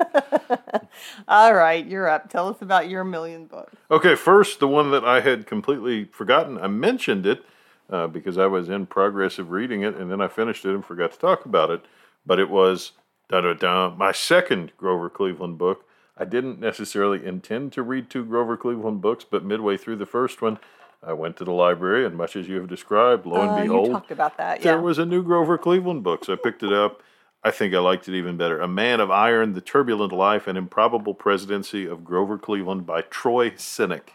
all 1.30 1.54
right, 1.54 1.86
you're 1.88 2.10
up. 2.10 2.30
Tell 2.30 2.50
us 2.50 2.58
about 2.62 2.90
your 2.90 3.06
million 3.06 3.46
books. 3.46 3.74
Okay, 3.90 4.16
first, 4.16 4.60
the 4.60 4.68
one 4.68 4.92
that 4.92 5.06
I 5.06 5.22
had 5.22 5.48
completely 5.48 6.10
forgotten. 6.12 6.58
I 6.58 6.68
mentioned 6.68 7.26
it 7.26 7.46
uh, 7.90 8.08
because 8.08 8.38
I 8.38 8.48
was 8.48 8.68
in 8.68 8.86
progress 8.86 9.40
of 9.40 9.52
reading 9.52 9.84
it, 9.84 9.96
and 9.96 10.12
then 10.12 10.20
I 10.20 10.28
finished 10.28 10.66
it 10.66 10.74
and 10.76 10.84
forgot 10.84 11.14
to 11.14 11.18
talk 11.20 11.46
about 11.46 11.70
it. 11.72 11.86
But 12.26 12.40
it 12.40 12.50
was 12.50 12.94
da 13.30 13.42
da 13.42 13.54
da 13.54 13.90
my 13.96 14.12
second 14.12 14.72
Grover 14.78 15.10
Cleveland 15.10 15.58
book. 15.58 15.86
I 16.18 16.26
didn't 16.26 16.60
necessarily 16.60 17.26
intend 17.26 17.74
to 17.74 17.84
read 17.84 18.10
two 18.10 18.24
Grover 18.24 18.56
Cleveland 18.56 19.02
books, 19.02 19.26
but 19.30 19.44
midway 19.44 19.76
through 19.78 19.98
the 19.98 20.06
first 20.06 20.42
one, 20.42 20.60
I 21.04 21.14
went 21.14 21.36
to 21.38 21.44
the 21.44 21.52
library, 21.52 22.06
and 22.06 22.16
much 22.16 22.36
as 22.36 22.48
you 22.48 22.56
have 22.58 22.70
described, 22.70 23.26
lo 23.26 23.42
and 23.42 23.52
Uh, 23.52 23.62
behold, 23.62 23.92
talked 23.92 24.12
about 24.12 24.38
that, 24.38 24.62
there 24.62 24.82
was 24.82 24.98
a 24.98 25.06
new 25.06 25.22
Grover 25.24 25.58
Cleveland 25.58 26.04
book, 26.04 26.24
so 26.26 26.34
I 26.34 26.38
picked 26.38 26.64
it 26.64 26.72
up. 26.72 27.02
I 27.44 27.52
think 27.52 27.76
I 27.76 27.80
liked 27.80 28.08
it 28.08 28.16
even 28.18 28.38
better. 28.38 28.60
A 28.60 28.68
Man 28.68 29.00
of 29.00 29.12
Iron, 29.12 29.54
The 29.54 29.62
Turbulent 29.62 30.12
Life 30.12 30.48
and 30.48 30.58
Improbable 30.58 31.14
Presidency 31.14 31.86
of 31.86 32.04
Grover 32.04 32.40
Cleveland 32.40 32.88
by 32.88 33.02
Troy 33.02 33.52
Senik. 33.52 34.10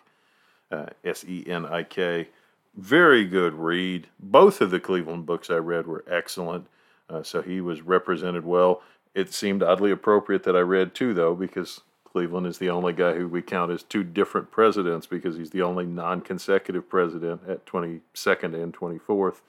Uh, 0.73 0.87
S 1.05 1.25
E 1.29 1.45
N 1.47 1.67
I 1.67 1.83
K. 1.85 2.29
Very 2.77 3.25
good 3.25 3.55
read. 3.55 4.09
Both 4.19 4.61
of 4.61 4.71
the 4.71 4.81
Cleveland 4.81 5.27
books 5.27 5.51
I 5.51 5.57
read 5.57 5.87
were 5.87 6.05
excellent, 6.09 6.67
uh, 7.11 7.23
so 7.23 7.43
he 7.43 7.61
was 7.61 7.83
represented 7.83 8.45
well. 8.45 8.83
It 9.15 9.33
seemed 9.33 9.63
oddly 9.63 9.91
appropriate 9.91 10.45
that 10.45 10.57
I 10.57 10.61
read 10.61 10.95
two, 10.95 11.13
though, 11.13 11.35
because 11.35 11.81
Cleveland 12.05 12.47
is 12.47 12.59
the 12.59 12.71
only 12.71 12.93
guy 12.93 13.15
who 13.15 13.29
we 13.29 13.43
count 13.43 13.71
as 13.71 13.83
two 13.83 14.05
different 14.05 14.51
presidents 14.51 15.07
because 15.07 15.37
he's 15.37 15.51
the 15.51 15.63
only 15.63 15.87
non 15.87 16.21
consecutive 16.21 16.89
president 16.89 17.43
at 17.49 17.67
22nd 17.67 18.55
and 18.55 18.75
24th. 18.75 19.41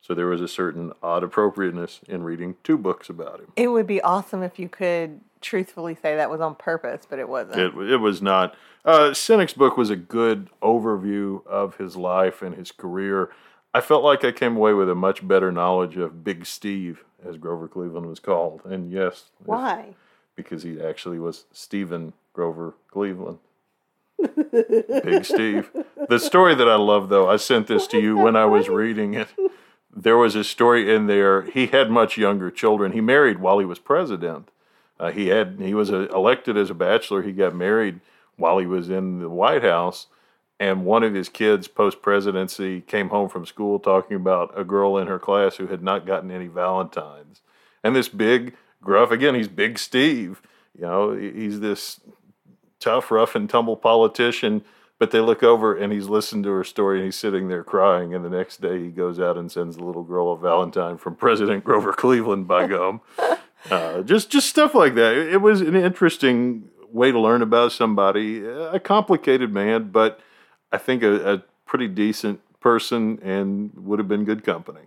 So 0.00 0.14
there 0.14 0.26
was 0.26 0.40
a 0.40 0.48
certain 0.48 0.92
odd 1.02 1.24
appropriateness 1.24 2.00
in 2.06 2.22
reading 2.22 2.56
two 2.62 2.78
books 2.78 3.08
about 3.08 3.40
him. 3.40 3.52
It 3.56 3.68
would 3.68 3.86
be 3.86 4.00
awesome 4.00 4.42
if 4.42 4.58
you 4.58 4.68
could 4.68 5.20
truthfully 5.40 5.96
say 6.00 6.16
that 6.16 6.30
was 6.30 6.40
on 6.40 6.54
purpose, 6.54 7.02
but 7.08 7.18
it 7.18 7.28
wasn't. 7.28 7.58
It, 7.58 7.74
it 7.90 7.96
was 7.96 8.22
not. 8.22 8.54
Uh, 8.84 9.12
book 9.56 9.76
was 9.76 9.90
a 9.90 9.96
good 9.96 10.48
overview 10.62 11.44
of 11.46 11.76
his 11.76 11.96
life 11.96 12.42
and 12.42 12.54
his 12.54 12.70
career. 12.70 13.30
I 13.74 13.80
felt 13.80 14.02
like 14.02 14.24
I 14.24 14.32
came 14.32 14.56
away 14.56 14.72
with 14.72 14.88
a 14.88 14.94
much 14.94 15.26
better 15.26 15.52
knowledge 15.52 15.96
of 15.96 16.24
Big 16.24 16.46
Steve, 16.46 17.04
as 17.24 17.36
Grover 17.36 17.68
Cleveland 17.68 18.06
was 18.06 18.20
called. 18.20 18.62
And 18.64 18.90
yes, 18.90 19.30
Why? 19.44 19.94
because 20.34 20.62
he 20.62 20.80
actually 20.80 21.18
was 21.18 21.44
Stephen 21.52 22.12
Grover 22.32 22.74
Cleveland. 22.90 23.38
Big 24.52 25.24
Steve. 25.24 25.70
The 26.08 26.18
story 26.18 26.54
that 26.54 26.68
I 26.68 26.76
love, 26.76 27.08
though, 27.08 27.28
I 27.28 27.36
sent 27.36 27.66
this 27.66 27.86
to 27.88 28.00
you 28.00 28.16
when 28.16 28.36
I 28.36 28.46
was 28.46 28.68
reading 28.68 29.14
it. 29.14 29.28
There 29.94 30.16
was 30.16 30.34
a 30.34 30.44
story 30.44 30.92
in 30.94 31.06
there. 31.06 31.42
He 31.42 31.66
had 31.66 31.90
much 31.90 32.16
younger 32.16 32.50
children. 32.50 32.92
He 32.92 33.00
married 33.00 33.38
while 33.40 33.58
he 33.58 33.64
was 33.64 33.78
president. 33.78 34.50
Uh, 35.00 35.10
he 35.12 35.28
had 35.28 35.58
he 35.60 35.74
was 35.74 35.92
uh 35.92 36.08
elected 36.08 36.56
as 36.56 36.70
a 36.70 36.74
bachelor. 36.74 37.22
He 37.22 37.32
got 37.32 37.54
married 37.54 38.00
while 38.36 38.58
he 38.58 38.66
was 38.66 38.90
in 38.90 39.20
the 39.20 39.28
White 39.28 39.62
House, 39.62 40.06
and 40.60 40.84
one 40.84 41.02
of 41.02 41.14
his 41.14 41.28
kids 41.28 41.68
post 41.68 42.02
presidency 42.02 42.80
came 42.80 43.10
home 43.10 43.28
from 43.28 43.46
school 43.46 43.78
talking 43.78 44.16
about 44.16 44.52
a 44.58 44.64
girl 44.64 44.98
in 44.98 45.06
her 45.06 45.18
class 45.18 45.56
who 45.56 45.68
had 45.68 45.82
not 45.82 46.06
gotten 46.06 46.30
any 46.30 46.48
Valentines. 46.48 47.42
And 47.84 47.94
this 47.94 48.08
big 48.08 48.54
gruff 48.82 49.10
again, 49.10 49.34
he's 49.34 49.48
Big 49.48 49.78
Steve. 49.78 50.42
You 50.74 50.82
know 50.82 51.12
he's 51.12 51.60
this 51.60 52.00
tough, 52.80 53.10
rough 53.10 53.34
and 53.34 53.48
tumble 53.48 53.76
politician. 53.76 54.64
But 54.98 55.12
they 55.12 55.20
look 55.20 55.44
over 55.44 55.76
and 55.76 55.92
he's 55.92 56.08
listened 56.08 56.42
to 56.42 56.50
her 56.50 56.64
story 56.64 56.98
and 56.98 57.04
he's 57.04 57.14
sitting 57.14 57.46
there 57.46 57.62
crying. 57.62 58.14
And 58.14 58.24
the 58.24 58.30
next 58.30 58.60
day 58.60 58.82
he 58.82 58.88
goes 58.88 59.20
out 59.20 59.36
and 59.36 59.50
sends 59.50 59.76
the 59.76 59.84
little 59.84 60.02
girl 60.02 60.32
a 60.32 60.36
Valentine 60.36 60.98
from 60.98 61.14
President 61.14 61.62
Grover 61.62 61.92
Cleveland 61.92 62.48
by 62.48 62.66
gum. 62.66 63.00
Uh, 63.72 64.02
just 64.02 64.30
just 64.30 64.48
stuff 64.48 64.72
like 64.72 64.94
that. 64.94 65.14
It, 65.14 65.34
it 65.34 65.36
was 65.38 65.60
an 65.60 65.74
interesting 65.74 66.68
way 66.92 67.10
to 67.10 67.18
learn 67.18 67.42
about 67.42 67.72
somebody, 67.72 68.46
a 68.46 68.78
complicated 68.78 69.52
man, 69.52 69.90
but 69.90 70.20
I 70.72 70.78
think 70.78 71.02
a, 71.02 71.34
a 71.34 71.42
pretty 71.66 71.88
decent 71.88 72.40
person 72.60 73.18
and 73.22 73.72
would 73.76 73.98
have 73.98 74.08
been 74.08 74.24
good 74.24 74.44
company. 74.44 74.82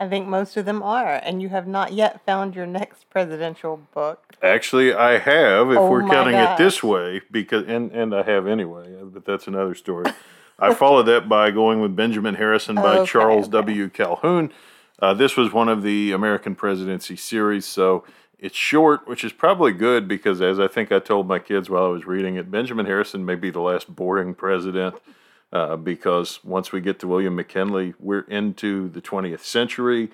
I 0.00 0.08
think 0.08 0.28
most 0.28 0.56
of 0.56 0.64
them 0.64 0.80
are, 0.82 1.14
and 1.24 1.42
you 1.42 1.48
have 1.48 1.66
not 1.66 1.92
yet 1.92 2.24
found 2.24 2.54
your 2.54 2.66
next 2.66 3.10
presidential 3.10 3.80
book. 3.92 4.36
Actually, 4.40 4.94
I 4.94 5.18
have, 5.18 5.72
if 5.72 5.78
Oh 5.78 5.90
we're 5.90 6.08
counting 6.08 6.36
it 6.36 6.56
this 6.56 6.84
way, 6.84 7.20
because 7.32 7.64
and 7.66 7.90
and 7.90 8.14
I 8.14 8.22
have 8.22 8.46
anyway, 8.46 8.96
but 9.02 9.24
that's 9.24 9.48
another 9.48 9.74
story. 9.74 10.12
I 10.60 10.74
followed 10.74 11.04
that 11.04 11.28
by 11.28 11.50
going 11.50 11.80
with 11.80 11.94
Benjamin 11.96 12.34
Harrison 12.36 12.76
by 12.76 12.98
Okay, 12.98 13.10
Charles 13.10 13.44
okay. 13.46 13.52
W. 13.52 13.88
Calhoun. 13.88 14.52
Uh, 15.00 15.14
this 15.14 15.36
was 15.36 15.52
one 15.52 15.68
of 15.68 15.82
the 15.82 16.10
American 16.12 16.54
presidency 16.56 17.14
series, 17.16 17.64
so 17.64 18.04
it's 18.38 18.56
short, 18.56 19.06
which 19.08 19.24
is 19.24 19.32
probably 19.32 19.72
good 19.72 20.06
because, 20.06 20.40
as 20.40 20.60
I 20.60 20.68
think 20.68 20.92
I 20.92 20.98
told 20.98 21.26
my 21.26 21.38
kids 21.38 21.68
while 21.68 21.84
I 21.84 21.88
was 21.88 22.06
reading 22.06 22.36
it, 22.36 22.50
Benjamin 22.50 22.86
Harrison 22.86 23.24
may 23.24 23.34
be 23.34 23.50
the 23.50 23.60
last 23.60 23.94
boring 23.94 24.34
president 24.34 24.94
uh, 25.52 25.76
because 25.76 26.42
once 26.44 26.70
we 26.70 26.80
get 26.80 27.00
to 27.00 27.08
William 27.08 27.34
McKinley, 27.34 27.94
we're 27.98 28.20
into 28.20 28.88
the 28.88 29.00
20th 29.00 29.40
century. 29.40 30.10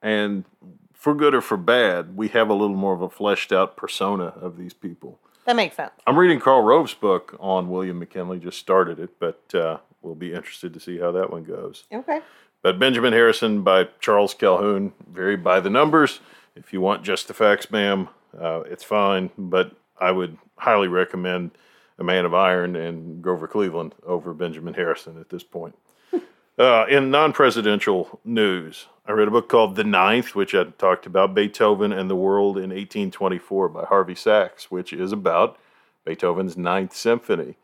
And 0.00 0.44
for 0.92 1.14
good 1.14 1.34
or 1.34 1.40
for 1.40 1.56
bad, 1.56 2.16
we 2.16 2.28
have 2.28 2.48
a 2.48 2.54
little 2.54 2.76
more 2.76 2.94
of 2.94 3.02
a 3.02 3.10
fleshed 3.10 3.52
out 3.52 3.76
persona 3.76 4.26
of 4.40 4.56
these 4.56 4.72
people. 4.72 5.18
That 5.44 5.56
makes 5.56 5.76
sense. 5.76 5.92
I'm 6.06 6.18
reading 6.18 6.40
Karl 6.40 6.62
Rove's 6.62 6.94
book 6.94 7.36
on 7.38 7.68
William 7.68 7.98
McKinley, 7.98 8.38
just 8.38 8.58
started 8.58 8.98
it, 8.98 9.18
but 9.18 9.54
uh, 9.54 9.78
we'll 10.02 10.16
be 10.16 10.32
interested 10.32 10.74
to 10.74 10.80
see 10.80 10.98
how 10.98 11.12
that 11.12 11.30
one 11.30 11.44
goes. 11.44 11.84
Okay. 11.92 12.20
But 12.62 12.78
Benjamin 12.80 13.12
Harrison 13.12 13.62
by 13.62 13.88
Charles 14.00 14.34
Calhoun, 14.34 14.92
very 15.08 15.36
by 15.36 15.60
the 15.60 15.70
numbers. 15.70 16.20
If 16.56 16.72
you 16.72 16.80
want 16.80 17.04
just 17.04 17.28
the 17.28 17.34
facts, 17.34 17.70
ma'am, 17.70 18.08
uh, 18.38 18.60
it's 18.60 18.84
fine. 18.84 19.30
But 19.36 19.76
I 20.00 20.10
would 20.10 20.38
highly 20.56 20.88
recommend 20.88 21.52
A 21.98 22.04
Man 22.04 22.24
of 22.24 22.34
Iron 22.34 22.74
and 22.74 23.22
Grover 23.22 23.46
Cleveland 23.46 23.94
over 24.04 24.32
Benjamin 24.32 24.74
Harrison 24.74 25.20
at 25.20 25.28
this 25.28 25.44
point. 25.44 25.76
Uh, 26.58 26.86
in 26.88 27.10
non 27.10 27.34
presidential 27.34 28.18
news, 28.24 28.86
I 29.04 29.12
read 29.12 29.28
a 29.28 29.30
book 29.30 29.46
called 29.46 29.76
The 29.76 29.84
Ninth, 29.84 30.34
which 30.34 30.54
I 30.54 30.64
talked 30.64 31.04
about 31.04 31.34
Beethoven 31.34 31.92
and 31.92 32.08
the 32.08 32.16
World 32.16 32.56
in 32.56 32.70
1824 32.70 33.68
by 33.68 33.84
Harvey 33.84 34.14
Sachs, 34.14 34.70
which 34.70 34.90
is 34.90 35.12
about 35.12 35.58
Beethoven's 36.06 36.56
Ninth 36.56 36.96
Symphony. 36.96 37.56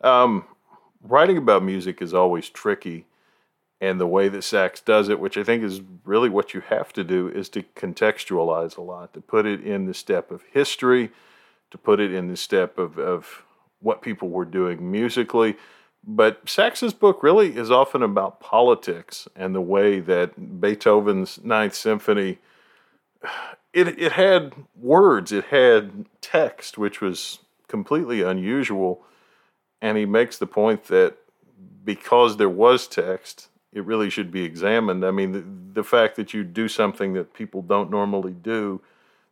Um, 0.00 0.44
writing 1.02 1.36
about 1.36 1.64
music 1.64 2.00
is 2.00 2.14
always 2.14 2.48
tricky 2.48 3.06
and 3.80 4.00
the 4.00 4.06
way 4.06 4.28
that 4.28 4.42
Sachs 4.42 4.80
does 4.80 5.08
it, 5.08 5.20
which 5.20 5.36
I 5.36 5.42
think 5.42 5.62
is 5.62 5.82
really 6.04 6.28
what 6.28 6.54
you 6.54 6.60
have 6.62 6.92
to 6.94 7.04
do, 7.04 7.28
is 7.28 7.48
to 7.50 7.62
contextualize 7.62 8.76
a 8.76 8.82
lot, 8.82 9.12
to 9.14 9.20
put 9.20 9.46
it 9.46 9.60
in 9.64 9.86
the 9.86 9.94
step 9.94 10.30
of 10.30 10.42
history, 10.50 11.10
to 11.70 11.78
put 11.78 12.00
it 12.00 12.12
in 12.12 12.28
the 12.28 12.36
step 12.36 12.78
of, 12.78 12.98
of 12.98 13.44
what 13.80 14.02
people 14.02 14.30
were 14.30 14.44
doing 14.44 14.90
musically. 14.90 15.56
But 16.02 16.48
Sachs's 16.48 16.94
book 16.94 17.22
really 17.22 17.56
is 17.56 17.70
often 17.70 18.02
about 18.02 18.40
politics 18.40 19.28
and 19.36 19.54
the 19.54 19.60
way 19.60 20.00
that 20.00 20.60
Beethoven's 20.60 21.42
Ninth 21.44 21.74
Symphony 21.74 22.38
it 23.72 23.98
it 23.98 24.12
had 24.12 24.54
words, 24.74 25.32
it 25.32 25.46
had 25.46 26.06
text, 26.20 26.78
which 26.78 27.00
was 27.00 27.40
completely 27.68 28.22
unusual. 28.22 29.04
And 29.82 29.98
he 29.98 30.06
makes 30.06 30.38
the 30.38 30.46
point 30.46 30.84
that 30.84 31.18
because 31.84 32.38
there 32.38 32.48
was 32.48 32.88
text, 32.88 33.48
it 33.76 33.84
really 33.84 34.08
should 34.08 34.30
be 34.30 34.42
examined. 34.42 35.04
I 35.04 35.10
mean, 35.10 35.32
the, 35.32 35.44
the 35.74 35.84
fact 35.84 36.16
that 36.16 36.32
you 36.32 36.44
do 36.44 36.66
something 36.66 37.12
that 37.12 37.34
people 37.34 37.60
don't 37.60 37.90
normally 37.90 38.32
do, 38.32 38.80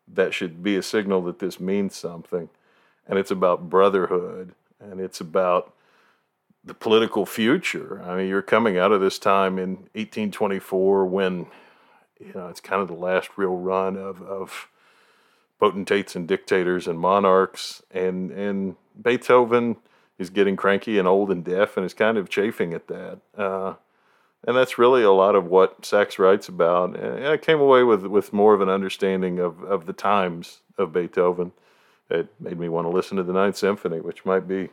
that 0.07 0.35
should 0.35 0.63
be 0.63 0.77
a 0.77 0.83
signal 0.83 1.23
that 1.23 1.39
this 1.39 1.59
means 1.59 1.97
something. 1.97 2.51
And 3.09 3.19
it's 3.19 3.31
about 3.31 3.71
brotherhood 3.71 4.55
and 4.79 5.01
it's 5.01 5.19
about 5.19 5.73
the 6.63 6.75
political 6.75 7.25
future. 7.25 8.03
I 8.05 8.19
mean, 8.19 8.29
you're 8.29 8.43
coming 8.43 8.77
out 8.77 8.93
of 8.93 9.01
this 9.01 9.19
time 9.19 9.59
in 9.59 9.77
1824 9.95 11.07
when, 11.07 11.47
you 12.21 12.33
know, 12.35 12.49
it's 12.49 12.61
kind 12.61 12.83
of 12.83 12.89
the 12.89 12.95
last 12.95 13.31
real 13.37 13.57
run 13.57 13.97
of, 13.97 14.21
of 14.21 14.69
potentates 15.59 16.15
and 16.17 16.29
dictators 16.29 16.87
and 16.87 16.99
monarchs. 16.99 17.83
And, 17.91 18.31
and 18.31 18.77
Beethoven 19.01 19.77
is 20.19 20.29
getting 20.29 20.55
cranky 20.55 20.99
and 20.99 21.09
old 21.09 21.31
and 21.31 21.43
deaf 21.43 21.79
and 21.79 21.87
is 21.87 21.95
kind 21.95 22.19
of 22.19 22.29
chafing 22.29 22.75
at 22.75 22.89
that. 22.89 23.21
Uh, 23.35 23.75
and 24.47 24.57
that's 24.57 24.79
really 24.79 25.03
a 25.03 25.11
lot 25.11 25.35
of 25.35 25.47
what 25.47 25.85
Sachs 25.85 26.19
writes 26.19 26.49
about. 26.49 26.97
And 26.97 27.27
I 27.27 27.37
came 27.37 27.61
away 27.61 27.83
with, 27.83 28.05
with 28.07 28.33
more 28.33 28.55
of 28.55 28.61
an 28.61 28.69
understanding 28.69 29.39
of, 29.39 29.63
of 29.63 29.87
the 29.87 29.93
times 29.93 30.61
of 30.77 30.93
Beethoven. 30.93 31.53
It 32.11 32.29
made 32.39 32.59
me 32.59 32.69
want 32.69 32.87
to 32.87 32.91
listen 32.91 33.17
to 33.17 33.23
the 33.23 33.33
Ninth 33.33 33.57
Symphony, 33.57 34.01
which 34.01 34.25
might 34.25 34.47
be 34.47 34.69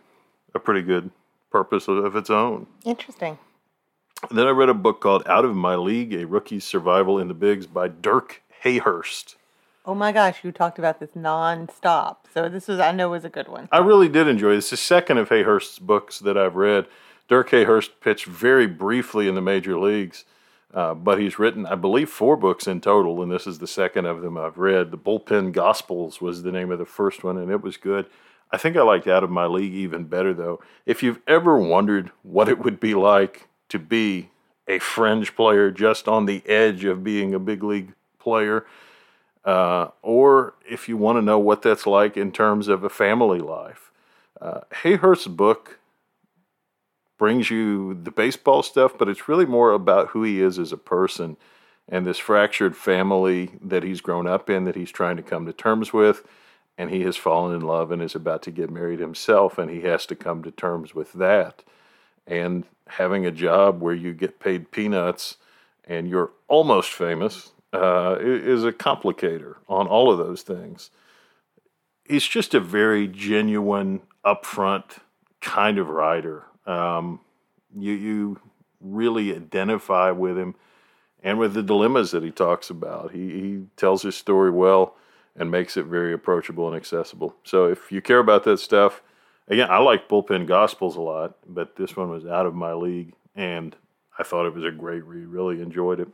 a 0.53 0.59
pretty 0.59 0.81
good 0.81 1.11
purpose 1.49 1.87
of, 1.87 2.15
its 2.15 2.29
own. 2.29 2.67
Interesting. 2.85 3.37
And 4.29 4.37
then 4.37 4.47
I 4.47 4.51
read 4.51 4.69
a 4.69 4.73
book 4.73 5.01
called 5.01 5.23
Out 5.25 5.45
of 5.45 5.55
My 5.55 5.75
League, 5.75 6.13
A 6.13 6.25
Rookie's 6.25 6.63
Survival 6.63 7.17
in 7.17 7.27
the 7.27 7.33
Bigs 7.33 7.65
by 7.65 7.87
Dirk 7.87 8.41
Hayhurst. 8.63 9.35
Oh 9.85 9.95
my 9.95 10.11
gosh, 10.11 10.43
you 10.43 10.51
talked 10.51 10.77
about 10.77 10.99
this 10.99 11.11
nonstop. 11.11 12.17
So 12.33 12.47
this 12.47 12.67
was, 12.67 12.79
I 12.79 12.91
know, 12.91 13.09
was 13.09 13.25
a 13.25 13.29
good 13.29 13.47
one. 13.47 13.67
I 13.71 13.79
really 13.79 14.07
did 14.07 14.27
enjoy 14.27 14.51
it. 14.51 14.57
It's 14.57 14.69
the 14.69 14.77
second 14.77 15.17
of 15.17 15.29
Hayhurst's 15.29 15.79
books 15.79 16.19
that 16.19 16.37
I've 16.37 16.55
read. 16.55 16.85
Dirk 17.31 17.51
Hayhurst 17.51 17.91
pitched 18.01 18.25
very 18.25 18.67
briefly 18.67 19.29
in 19.29 19.35
the 19.35 19.41
major 19.41 19.79
leagues, 19.79 20.25
uh, 20.73 20.93
but 20.93 21.17
he's 21.17 21.39
written, 21.39 21.65
I 21.65 21.75
believe, 21.75 22.09
four 22.09 22.35
books 22.35 22.67
in 22.67 22.81
total, 22.81 23.23
and 23.23 23.31
this 23.31 23.47
is 23.47 23.59
the 23.59 23.67
second 23.67 24.05
of 24.05 24.21
them 24.21 24.37
I've 24.37 24.57
read. 24.57 24.91
The 24.91 24.97
Bullpen 24.97 25.53
Gospels 25.53 26.19
was 26.19 26.43
the 26.43 26.51
name 26.51 26.71
of 26.71 26.77
the 26.77 26.85
first 26.85 27.23
one, 27.23 27.37
and 27.37 27.49
it 27.49 27.61
was 27.61 27.77
good. 27.77 28.07
I 28.51 28.57
think 28.57 28.75
I 28.75 28.81
liked 28.81 29.07
Out 29.07 29.23
of 29.23 29.29
My 29.29 29.45
League 29.45 29.73
even 29.73 30.03
better, 30.03 30.33
though. 30.33 30.59
If 30.85 31.01
you've 31.01 31.21
ever 31.25 31.57
wondered 31.57 32.11
what 32.23 32.49
it 32.49 32.59
would 32.59 32.81
be 32.81 32.95
like 32.95 33.47
to 33.69 33.79
be 33.79 34.31
a 34.67 34.79
fringe 34.79 35.33
player 35.33 35.71
just 35.71 36.09
on 36.09 36.25
the 36.25 36.45
edge 36.49 36.83
of 36.83 37.01
being 37.01 37.33
a 37.33 37.39
big 37.39 37.63
league 37.63 37.93
player, 38.19 38.65
uh, 39.45 39.87
or 40.01 40.55
if 40.69 40.89
you 40.89 40.97
want 40.97 41.17
to 41.17 41.21
know 41.21 41.39
what 41.39 41.61
that's 41.61 41.87
like 41.87 42.17
in 42.17 42.33
terms 42.33 42.67
of 42.67 42.83
a 42.83 42.89
family 42.89 43.39
life. 43.39 43.89
Uh, 44.41 44.59
Hayhurst's 44.83 45.27
book 45.27 45.77
brings 47.21 47.51
you 47.51 47.93
the 47.93 48.09
baseball 48.09 48.63
stuff, 48.63 48.97
but 48.97 49.07
it's 49.07 49.29
really 49.29 49.45
more 49.45 49.73
about 49.73 50.07
who 50.07 50.23
he 50.23 50.41
is 50.41 50.57
as 50.57 50.71
a 50.71 50.77
person 50.77 51.37
and 51.87 52.03
this 52.03 52.17
fractured 52.17 52.75
family 52.75 53.51
that 53.61 53.83
he's 53.83 54.01
grown 54.01 54.25
up 54.25 54.49
in 54.49 54.63
that 54.63 54.75
he's 54.75 54.89
trying 54.89 55.15
to 55.15 55.21
come 55.21 55.45
to 55.45 55.53
terms 55.53 55.93
with. 55.93 56.27
And 56.79 56.89
he 56.89 57.01
has 57.03 57.15
fallen 57.15 57.53
in 57.55 57.61
love 57.61 57.91
and 57.91 58.01
is 58.01 58.15
about 58.15 58.41
to 58.41 58.51
get 58.51 58.71
married 58.71 58.99
himself, 58.99 59.59
and 59.59 59.69
he 59.69 59.81
has 59.81 60.07
to 60.07 60.15
come 60.15 60.41
to 60.41 60.49
terms 60.49 60.95
with 60.95 61.13
that. 61.13 61.61
And 62.25 62.63
having 62.87 63.23
a 63.23 63.31
job 63.31 63.83
where 63.83 63.93
you 63.93 64.13
get 64.15 64.39
paid 64.39 64.71
peanuts 64.71 65.37
and 65.85 66.09
you're 66.09 66.31
almost 66.47 66.89
famous 66.89 67.51
uh, 67.71 68.17
is 68.19 68.65
a 68.65 68.71
complicator 68.71 69.57
on 69.69 69.85
all 69.85 70.11
of 70.11 70.17
those 70.17 70.41
things. 70.41 70.89
He's 72.03 72.25
just 72.25 72.55
a 72.55 72.59
very 72.59 73.07
genuine, 73.07 74.01
upfront 74.25 75.01
kind 75.39 75.77
of 75.77 75.87
writer. 75.87 76.45
Um, 76.65 77.19
you 77.77 77.93
you 77.93 78.39
really 78.79 79.35
identify 79.35 80.11
with 80.11 80.37
him 80.37 80.55
and 81.23 81.37
with 81.37 81.53
the 81.53 81.63
dilemmas 81.63 82.11
that 82.11 82.23
he 82.23 82.31
talks 82.31 82.69
about. 82.69 83.11
He 83.11 83.29
he 83.29 83.63
tells 83.77 84.03
his 84.03 84.15
story 84.15 84.51
well 84.51 84.95
and 85.35 85.49
makes 85.49 85.77
it 85.77 85.85
very 85.85 86.13
approachable 86.13 86.67
and 86.67 86.75
accessible. 86.75 87.35
So 87.43 87.65
if 87.65 87.91
you 87.91 88.01
care 88.01 88.19
about 88.19 88.43
that 88.43 88.59
stuff, 88.59 89.01
again, 89.47 89.69
I 89.69 89.77
like 89.77 90.09
Bullpen 90.09 90.45
Gospels 90.45 90.95
a 90.95 91.01
lot, 91.01 91.37
but 91.47 91.75
this 91.77 91.95
one 91.95 92.09
was 92.09 92.25
out 92.25 92.45
of 92.45 92.53
my 92.53 92.73
league, 92.73 93.13
and 93.35 93.75
I 94.19 94.23
thought 94.23 94.45
it 94.45 94.53
was 94.53 94.65
a 94.65 94.71
great 94.71 95.05
read. 95.05 95.27
Really 95.27 95.61
enjoyed 95.61 95.99
it. 95.99 96.09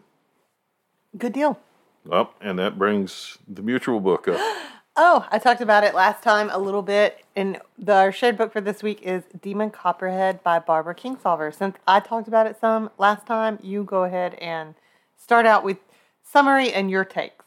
Good 1.18 1.34
deal. 1.34 1.60
Well, 2.06 2.34
and 2.39 2.60
that 2.60 2.77
brings 2.77 3.38
the 3.48 3.62
mutual 3.62 4.00
book 4.00 4.27
up. 4.27 4.39
Oh, 5.00 5.27
I 5.32 5.38
talked 5.38 5.62
about 5.62 5.84
it 5.84 5.94
last 5.94 6.24
time 6.24 6.50
a 6.51 6.58
little 6.58 6.82
bit, 6.82 7.24
and 7.36 7.60
the 7.77 7.94
our 7.94 8.12
shared 8.12 8.36
book 8.36 8.51
for 8.51 8.62
this 8.62 8.82
week 8.82 9.00
is 9.04 9.22
Demon 9.39 9.70
Copperhead 9.70 10.44
by 10.44 10.58
Barbara 10.58 10.96
Kingsolver. 10.96 11.54
Since 11.54 11.77
I 11.88 12.00
talked 12.00 12.27
about 12.27 12.48
it 12.48 12.58
some 12.60 12.89
last 12.98 13.27
time, 13.27 13.60
you 13.62 13.84
go 13.84 14.06
ahead 14.06 14.34
and 14.36 14.74
start 15.16 15.46
out 15.46 15.63
with 15.63 15.77
summary 16.24 16.74
and 16.74 16.89
your 16.89 17.06
takes. 17.06 17.46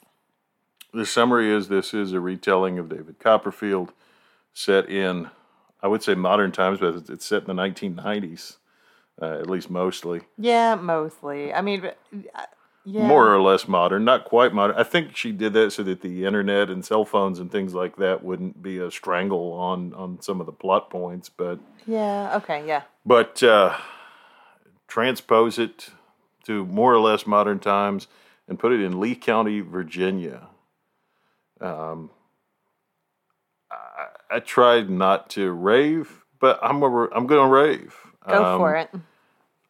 the 0.95 1.05
summary 1.05 1.51
is 1.53 1.67
this 1.67 1.93
is 1.93 2.13
a 2.13 2.21
retelling 2.21 2.79
of 2.79 2.89
David 2.89 3.19
Copperfield 3.19 3.93
set 4.53 4.89
in, 4.89 5.29
I 5.83 5.89
would 5.89 6.05
say 6.05 6.15
modern 6.15 6.53
times, 6.53 6.79
but 6.79 7.09
it's 7.11 7.27
set 7.27 7.49
in 7.49 7.57
the 7.57 7.61
1990s, 7.63 8.59
uh, 9.21 9.39
at 9.41 9.51
least 9.51 9.71
mostly. 9.71 10.21
Yeah, 10.39 10.77
mostly. 10.77 11.53
I 11.53 11.63
mean, 11.63 11.85
uh, 11.85 12.43
yeah. 12.85 13.07
More 13.07 13.33
or 13.35 13.41
less 13.43 13.69
modern, 13.69 14.05
not 14.05 14.25
quite 14.25 14.55
modern. 14.55 14.75
I 14.77 14.85
think 14.85 15.15
she 15.17 15.33
did 15.33 15.53
that 15.53 15.73
so 15.73 15.83
that 15.83 16.01
the 16.01 16.25
internet 16.25 16.71
and 16.71 16.85
cell 16.85 17.05
phones 17.05 17.39
and 17.39 17.53
things 17.53 17.75
like 17.75 17.97
that 17.97 18.25
wouldn't 18.25 18.63
be 18.63 18.79
a 18.79 18.91
strangle 18.91 19.53
on, 19.53 19.93
on 19.95 20.21
some 20.23 20.41
of 20.41 20.47
the 20.47 20.53
plot 20.53 20.89
points, 20.91 21.29
but 21.29 21.59
Yeah. 21.87 22.37
Okay. 22.37 22.67
Yeah. 22.67 22.83
but 23.05 23.43
uh, 23.43 23.77
transpose 24.89 25.59
it 25.59 25.91
to 26.45 26.65
more 26.67 26.95
or 26.95 27.01
less 27.01 27.27
modern 27.27 27.59
times 27.59 28.07
and 28.49 28.59
put 28.59 28.73
it 28.73 28.81
in 28.81 28.99
Lee 28.99 29.15
County, 29.15 29.61
Virginia. 29.61 30.49
Um, 31.61 32.11
I, 33.71 34.37
I 34.37 34.41
tried 34.41 34.89
not 34.91 35.29
to 35.31 35.51
rave, 35.53 36.25
but 36.41 36.59
I'm 36.63 36.83
a, 36.83 37.09
I'm 37.15 37.27
going 37.27 37.47
to 37.47 37.55
rave. 37.55 37.95
Go 38.29 38.45
Um, 38.45 38.59
for 38.59 38.75
it. 38.77 38.91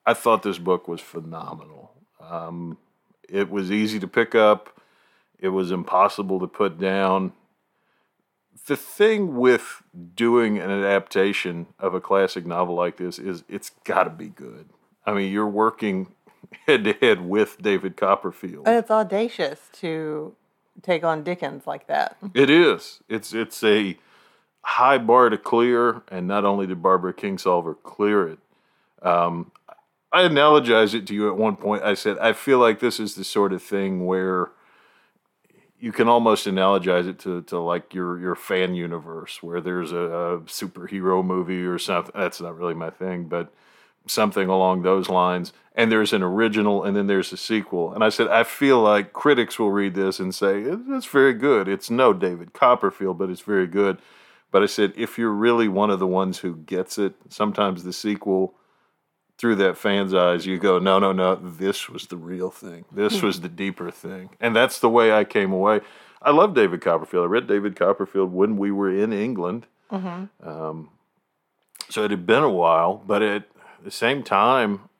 I 0.06 0.14
thought 0.14 0.42
this 0.42 0.58
book 0.58 0.86
was 0.88 1.00
phenomenal. 1.00 1.92
Um, 2.20 2.78
It 3.30 3.50
was 3.50 3.70
easy 3.70 3.98
to 4.00 4.08
pick 4.08 4.34
up. 4.34 4.80
It 5.38 5.48
was 5.48 5.70
impossible 5.70 6.40
to 6.40 6.46
put 6.46 6.78
down. 6.78 7.32
The 8.66 8.76
thing 8.76 9.36
with 9.36 9.82
doing 10.14 10.58
an 10.58 10.70
adaptation 10.70 11.66
of 11.78 11.94
a 11.94 12.00
classic 12.00 12.46
novel 12.46 12.74
like 12.74 12.98
this 12.98 13.18
is 13.18 13.42
it's 13.48 13.70
got 13.84 14.04
to 14.04 14.10
be 14.10 14.28
good. 14.28 14.68
I 15.06 15.14
mean, 15.14 15.32
you're 15.32 15.48
working 15.48 16.14
head 16.66 16.84
to 16.84 16.92
head 16.92 17.22
with 17.26 17.60
David 17.60 17.96
Copperfield. 17.96 18.66
And 18.68 18.76
it's 18.76 18.90
audacious 18.90 19.60
to 19.74 20.34
take 20.82 21.04
on 21.04 21.22
Dickens 21.22 21.66
like 21.66 21.86
that. 21.86 22.16
It 22.34 22.50
is. 22.50 23.00
It's 23.08 23.32
it's 23.32 23.62
a 23.64 23.96
high 24.62 24.98
bar 24.98 25.30
to 25.30 25.38
clear, 25.38 26.02
and 26.08 26.28
not 26.28 26.44
only 26.44 26.66
did 26.66 26.82
Barbara 26.82 27.14
Kingsolver 27.14 27.76
clear 27.82 28.28
it, 28.28 28.38
um, 29.02 29.50
I 30.12 30.22
analogized 30.22 30.94
it 30.94 31.06
to 31.08 31.14
you 31.14 31.28
at 31.28 31.36
one 31.36 31.56
point. 31.56 31.82
I 31.82 31.94
said 31.94 32.18
I 32.18 32.32
feel 32.32 32.58
like 32.58 32.80
this 32.80 32.98
is 32.98 33.14
the 33.14 33.24
sort 33.24 33.52
of 33.52 33.62
thing 33.62 34.06
where 34.06 34.50
you 35.78 35.92
can 35.92 36.08
almost 36.08 36.46
analogize 36.46 37.08
it 37.08 37.18
to, 37.20 37.42
to 37.42 37.58
like 37.58 37.94
your 37.94 38.18
your 38.20 38.34
fan 38.34 38.74
universe, 38.74 39.42
where 39.42 39.60
there's 39.60 39.92
a, 39.92 39.96
a 39.96 40.40
superhero 40.40 41.24
movie 41.24 41.64
or 41.64 41.78
something. 41.78 42.12
That's 42.14 42.40
not 42.40 42.56
really 42.56 42.74
my 42.74 42.90
thing, 42.90 43.24
but 43.24 43.52
something 44.06 44.48
along 44.48 44.82
those 44.82 45.08
lines. 45.08 45.52
And 45.74 45.90
there's 45.90 46.12
an 46.12 46.22
original, 46.22 46.84
and 46.84 46.96
then 46.96 47.06
there's 47.06 47.32
a 47.32 47.36
sequel. 47.36 47.92
And 47.92 48.02
I 48.02 48.08
said, 48.08 48.28
I 48.28 48.42
feel 48.42 48.80
like 48.80 49.12
critics 49.12 49.58
will 49.58 49.70
read 49.70 49.94
this 49.94 50.18
and 50.18 50.34
say, 50.34 50.62
it's 50.62 51.06
very 51.06 51.32
good. 51.32 51.68
It's 51.68 51.90
no 51.90 52.12
David 52.12 52.52
Copperfield, 52.52 53.18
but 53.18 53.30
it's 53.30 53.40
very 53.40 53.66
good. 53.66 53.98
But 54.50 54.62
I 54.62 54.66
said, 54.66 54.92
if 54.96 55.16
you're 55.16 55.30
really 55.30 55.68
one 55.68 55.90
of 55.90 56.00
the 56.00 56.06
ones 56.06 56.38
who 56.38 56.56
gets 56.56 56.98
it, 56.98 57.14
sometimes 57.28 57.84
the 57.84 57.92
sequel, 57.92 58.54
through 59.40 59.56
that 59.56 59.78
fan's 59.78 60.12
eyes, 60.12 60.44
you 60.44 60.58
go, 60.58 60.78
no, 60.78 60.98
no, 60.98 61.12
no, 61.12 61.34
this 61.34 61.88
was 61.88 62.08
the 62.08 62.16
real 62.18 62.50
thing. 62.50 62.84
This 62.92 63.22
was 63.22 63.40
the 63.40 63.48
deeper 63.48 63.90
thing. 63.90 64.28
And 64.38 64.54
that's 64.54 64.78
the 64.80 64.90
way 64.90 65.14
I 65.14 65.24
came 65.24 65.50
away. 65.50 65.80
I 66.20 66.30
love 66.30 66.54
David 66.54 66.82
Copperfield. 66.82 67.24
I 67.24 67.26
read 67.28 67.46
David 67.46 67.74
Copperfield 67.74 68.34
when 68.34 68.58
we 68.58 68.70
were 68.70 68.94
in 68.94 69.14
England. 69.14 69.66
Mm-hmm. 69.90 70.46
Um, 70.46 70.90
so 71.88 72.04
it 72.04 72.10
had 72.10 72.26
been 72.26 72.42
a 72.42 72.50
while, 72.50 73.02
but 73.06 73.22
at 73.22 73.44
the 73.82 73.90
same 73.90 74.22
time, 74.22 74.90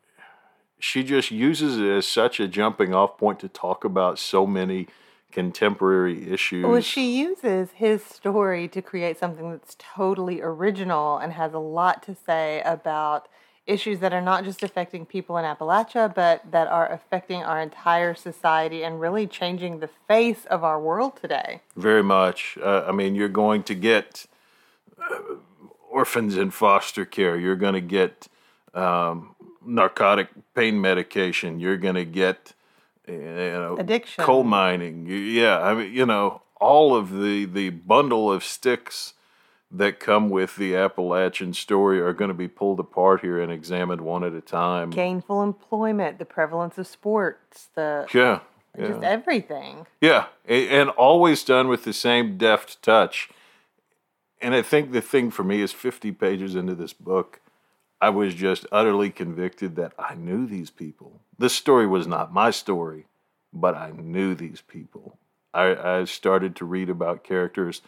she 0.79 1.05
just 1.05 1.31
uses 1.31 1.77
it 1.77 1.87
as 1.87 2.07
such 2.07 2.41
a 2.41 2.49
jumping 2.49 2.95
off 2.95 3.19
point 3.19 3.41
to 3.41 3.49
talk 3.49 3.85
about 3.85 4.19
so 4.19 4.47
many 4.47 4.89
contemporary 5.31 6.33
issues. 6.33 6.65
Well, 6.65 6.81
she 6.81 7.19
uses 7.19 7.73
his 7.73 8.03
story 8.03 8.69
to 8.69 8.81
create 8.81 9.19
something 9.19 9.51
that's 9.51 9.77
totally 9.79 10.41
original 10.41 11.19
and 11.19 11.35
has 11.35 11.53
a 11.53 11.59
lot 11.59 12.03
to 12.05 12.15
say 12.15 12.63
about 12.65 13.29
issues 13.71 14.01
that 14.01 14.13
are 14.13 14.21
not 14.21 14.45
just 14.45 14.63
affecting 14.63 15.07
people 15.07 15.37
in 15.39 15.45
Appalachia, 15.45 16.15
but 16.15 16.43
that 16.51 16.69
are 16.69 16.91
affecting 16.91 17.43
our 17.43 17.61
entire 17.61 18.15
society 18.15 18.83
and 18.83 19.01
really 19.01 19.27
changing 19.27 19.81
the 19.81 19.89
face 20.09 20.45
of 20.47 20.65
our 20.65 20.81
world 20.81 21.17
today. 21.21 21.61
Very 21.77 22.03
much. 22.03 22.59
Uh, 22.63 22.85
I 22.87 22.93
mean, 22.93 23.15
you're 23.15 23.29
going 23.29 23.63
to 23.65 23.75
get 23.75 24.27
uh, 24.99 25.37
orphans 25.91 26.37
in 26.37 26.51
foster 26.51 27.05
care. 27.05 27.39
You're 27.39 27.57
going 27.57 27.75
to 27.75 27.81
get 27.81 28.29
um, 28.75 29.35
narcotic 29.65 30.29
pain 30.55 30.81
medication. 30.81 31.61
You're 31.61 31.77
going 31.77 31.95
to 31.95 32.05
get 32.05 32.55
you 33.07 33.17
know 33.19 33.77
addiction, 33.79 34.25
coal 34.25 34.45
mining. 34.45 35.07
Yeah, 35.09 35.61
I 35.61 35.75
mean, 35.75 35.93
you 35.93 36.07
know, 36.07 36.43
all 36.61 36.95
of 36.95 37.19
the 37.19 37.45
the 37.47 37.71
bundle 37.71 38.31
of 38.33 38.45
sticks 38.45 39.15
that 39.71 40.01
come 40.01 40.31
with 40.31 40.57
the 40.57 40.75
Appalachian 40.75 41.55
story 41.55 42.01
are 42.01 42.13
going 42.13 42.29
to 42.29 42.35
be 42.35 42.49
pulled 42.49 42.81
apart 42.81 43.21
here 43.21 43.41
and 43.41 43.53
examined 43.53 44.01
one 44.01 44.25
at 44.25 44.33
a 44.33 44.41
time. 44.41 44.91
Gainful 44.91 45.43
employment, 45.43 46.19
the 46.19 46.25
prevalence 46.25 46.77
of 46.77 46.87
sports, 46.87 47.69
the 47.75 48.07
yeah, 48.13 48.41
just 48.77 49.03
everything. 49.03 49.87
Yeah, 50.01 50.27
and 50.47 50.91
always 50.91 51.45
done 51.45 51.69
with 51.69 51.85
the 51.85 51.93
same 51.93 52.37
deft 52.37 52.83
touch. 52.83 53.29
And 54.41 54.55
I 54.55 54.63
think 54.63 54.93
the 54.93 55.03
thing 55.03 55.31
for 55.31 55.45
me 55.45 55.61
is 55.61 55.73
50 55.73 56.13
pages 56.13 56.55
into 56.55 56.75
this 56.75 56.93
book, 56.93 57.41
I 58.01 58.09
was 58.09 58.35
just 58.35 58.67
utterly 58.73 59.11
convicted 59.11 59.77
that 59.77 59.93
I 59.99 60.15
knew 60.15 60.47
these 60.47 60.71
people. 60.71 61.21
This 61.39 61.55
story 61.55 61.87
was 61.87 62.07
not 62.07 62.33
my 62.33 62.51
story, 62.51 63.07
but 63.53 63.75
I 63.75 63.91
knew 63.91 64.35
these 64.35 64.63
people. 64.63 65.19
I, 65.53 65.75
I 65.75 66.05
started 66.05 66.57
to 66.57 66.65
read 66.65 66.89
about 66.89 67.25
characters, 67.25 67.83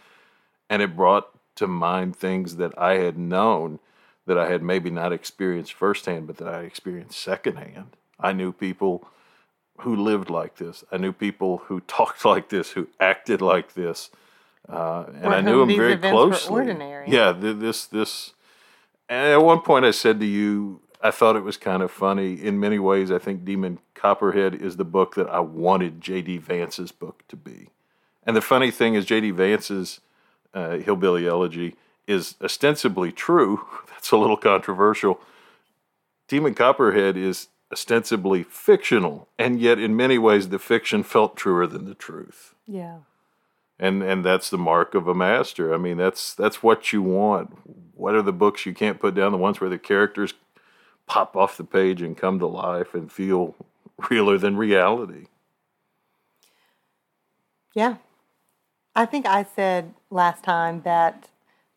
and 0.69 0.83
it 0.83 0.97
brought 0.97 1.31
to 1.57 1.67
mind 1.67 2.17
things 2.17 2.57
that 2.57 2.77
I 2.79 2.95
had 2.95 3.19
known 3.19 3.79
that 4.27 4.39
I 4.39 4.49
had 4.49 4.63
maybe 4.63 4.91
not 4.91 5.13
experienced 5.13 5.73
firsthand, 5.73 6.27
but 6.27 6.37
that 6.39 6.49
I 6.49 6.63
experienced 6.63 7.19
secondhand. 7.19 7.97
I 8.21 8.33
knew 8.33 8.53
people 8.53 9.07
who 9.81 9.97
lived 9.97 10.31
like 10.31 10.57
this. 10.57 10.85
I 10.93 10.97
knew 10.97 11.13
people 11.13 11.59
who 11.67 11.81
talked 11.87 12.25
like 12.25 12.49
this, 12.49 12.71
who 12.73 12.89
acted 13.01 13.41
like 13.43 13.75
this, 13.75 14.11
uh, 14.69 15.05
and 15.09 15.27
Or 15.27 15.33
I 15.35 15.41
knew 15.41 15.61
them 15.61 15.69
very 15.77 15.97
closely. 16.13 16.65
Yeah, 17.13 17.33
th- 17.33 17.57
this 17.59 17.87
this. 17.87 18.33
And 19.09 19.33
at 19.33 19.43
one 19.43 19.61
point, 19.61 19.85
I 19.85 19.91
said 19.91 20.21
to 20.21 20.27
you, 20.27 20.81
I 21.03 21.11
thought 21.11 21.37
it 21.37 21.43
was 21.43 21.57
kind 21.57 21.83
of 21.83 21.91
funny. 21.91 22.35
In 22.35 22.61
many 22.61 22.79
ways, 22.79 23.11
I 23.11 23.19
think 23.19 23.45
Demon 23.45 23.81
Copperhead 23.95 24.55
is 24.55 24.77
the 24.77 24.85
book 24.85 25.17
that 25.17 25.29
I 25.29 25.41
wanted 25.41 26.01
J.D. 26.01 26.39
Vance's 26.39 26.93
book 26.93 27.25
to 27.29 27.37
be. 27.37 27.71
And 28.25 28.37
the 28.37 28.41
funny 28.41 28.71
thing 28.71 28.95
is, 28.95 29.05
J.D. 29.05 29.33
Vance's 29.33 30.01
uh, 30.55 30.79
Hillbilly 30.79 31.27
Elegy 31.27 31.77
is 32.07 32.35
ostensibly 32.43 33.13
true. 33.13 33.67
That's 33.89 34.11
a 34.11 34.17
little 34.17 34.37
controversial. 34.37 35.21
Demon 36.29 36.55
Copperhead 36.55 37.17
is 37.17 37.49
ostensibly 37.73 38.43
fictional, 38.43 39.29
and 39.39 39.61
yet 39.61 39.79
in 39.79 39.97
many 39.97 40.19
ways, 40.19 40.49
the 40.49 40.59
fiction 40.59 41.03
felt 41.03 41.37
truer 41.37 41.67
than 41.67 41.87
the 41.87 41.95
truth. 41.95 42.55
Yeah. 42.67 42.99
And 43.79 44.03
and 44.03 44.25
that's 44.25 44.51
the 44.51 44.59
mark 44.59 44.95
of 44.95 45.09
a 45.09 45.15
master. 45.15 45.75
I 45.75 45.79
mean, 45.79 45.97
that's 45.97 46.35
that's 46.35 46.63
what 46.63 46.93
you 46.93 47.03
want. 47.03 47.57
What 47.95 48.15
are 48.15 48.23
the 48.23 48.33
books 48.33 48.67
you 48.67 48.75
can't 48.75 49.01
put 49.01 49.15
down? 49.15 49.33
The 49.33 49.39
ones 49.39 49.61
where 49.61 49.71
the 49.71 49.79
characters 49.79 50.35
pop 51.07 51.37
off 51.37 51.57
the 51.57 51.65
page 51.65 52.01
and 52.01 52.17
come 52.17 52.39
to 52.39 52.47
life 52.47 52.95
and 52.95 53.11
feel 53.11 53.55
realer 54.11 54.39
than 54.39 54.57
reality. 54.57 55.27
Yeah. 57.75 57.97
I 58.95 59.07
think 59.07 59.27
I 59.27 59.45
said 59.45 59.95
last 60.11 60.45
time 60.45 60.83
that 60.83 61.29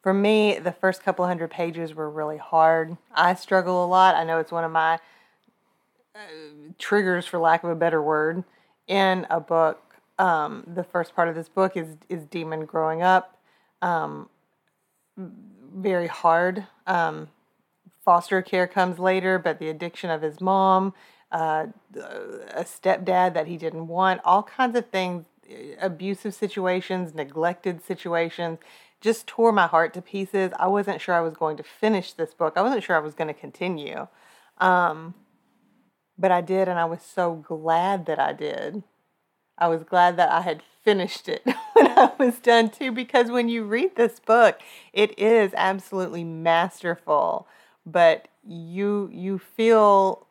for 0.03 0.13
me, 0.13 0.59
the 0.59 0.71
first 0.71 1.01
couple 1.01 1.25
hundred 1.25 1.49
pages 1.49 1.95
were 1.95 2.09
really 2.09 2.37
hard. 2.37 2.97
I 3.13 3.33
struggle 3.33 3.83
a 3.83 3.87
lot. 3.87 4.15
I 4.15 4.23
know 4.23 4.39
it's 4.39 4.51
one 4.51 4.63
of 4.63 4.71
my 4.71 4.99
uh, 6.13 6.19
triggers, 6.77 7.25
for 7.25 7.39
lack 7.39 7.63
of 7.63 7.69
a 7.69 7.75
better 7.75 8.01
word, 8.01 8.43
in 8.87 9.25
a 9.29 9.39
book. 9.39 9.81
Um, 10.19 10.63
the 10.67 10.83
first 10.83 11.15
part 11.15 11.27
of 11.27 11.35
this 11.35 11.49
book 11.49 11.75
is 11.75 11.97
is 12.07 12.25
Demon 12.25 12.65
growing 12.65 13.01
up. 13.01 13.39
Um, 13.81 14.29
very 15.17 16.07
hard. 16.07 16.67
Um, 16.85 17.29
foster 18.03 18.41
care 18.41 18.67
comes 18.67 18.99
later, 18.99 19.39
but 19.39 19.59
the 19.59 19.69
addiction 19.69 20.09
of 20.09 20.21
his 20.21 20.39
mom, 20.39 20.93
uh, 21.31 21.67
a 21.95 22.63
stepdad 22.63 23.33
that 23.33 23.47
he 23.47 23.57
didn't 23.57 23.87
want, 23.87 24.21
all 24.23 24.43
kinds 24.43 24.77
of 24.77 24.89
things, 24.89 25.25
abusive 25.79 26.33
situations, 26.33 27.13
neglected 27.13 27.83
situations, 27.83 28.59
just 29.01 29.27
tore 29.27 29.51
my 29.51 29.67
heart 29.67 29.93
to 29.93 30.01
pieces. 30.01 30.51
I 30.59 30.67
wasn't 30.67 31.01
sure 31.01 31.15
I 31.15 31.21
was 31.21 31.35
going 31.35 31.57
to 31.57 31.63
finish 31.63 32.13
this 32.13 32.33
book. 32.33 32.53
I 32.55 32.61
wasn't 32.61 32.83
sure 32.83 32.95
I 32.95 32.99
was 32.99 33.13
going 33.13 33.27
to 33.27 33.33
continue. 33.33 34.07
Um, 34.57 35.13
but 36.17 36.31
I 36.31 36.41
did, 36.41 36.67
and 36.67 36.79
I 36.79 36.85
was 36.85 37.01
so 37.01 37.35
glad 37.35 38.05
that 38.05 38.19
I 38.19 38.33
did. 38.33 38.83
I 39.57 39.67
was 39.67 39.83
glad 39.83 40.17
that 40.17 40.31
I 40.31 40.41
had 40.41 40.63
finished 40.83 41.27
it 41.29 41.43
when 41.73 41.87
I 41.87 42.11
was 42.17 42.39
done 42.39 42.69
too, 42.69 42.91
because 42.91 43.29
when 43.29 43.49
you 43.49 43.63
read 43.63 43.95
this 43.95 44.19
book, 44.19 44.59
it 44.93 45.17
is 45.19 45.51
absolutely 45.55 46.23
masterful. 46.23 47.47
But 47.85 48.27
you 48.47 49.09
you 49.13 49.39
feel 49.39 50.27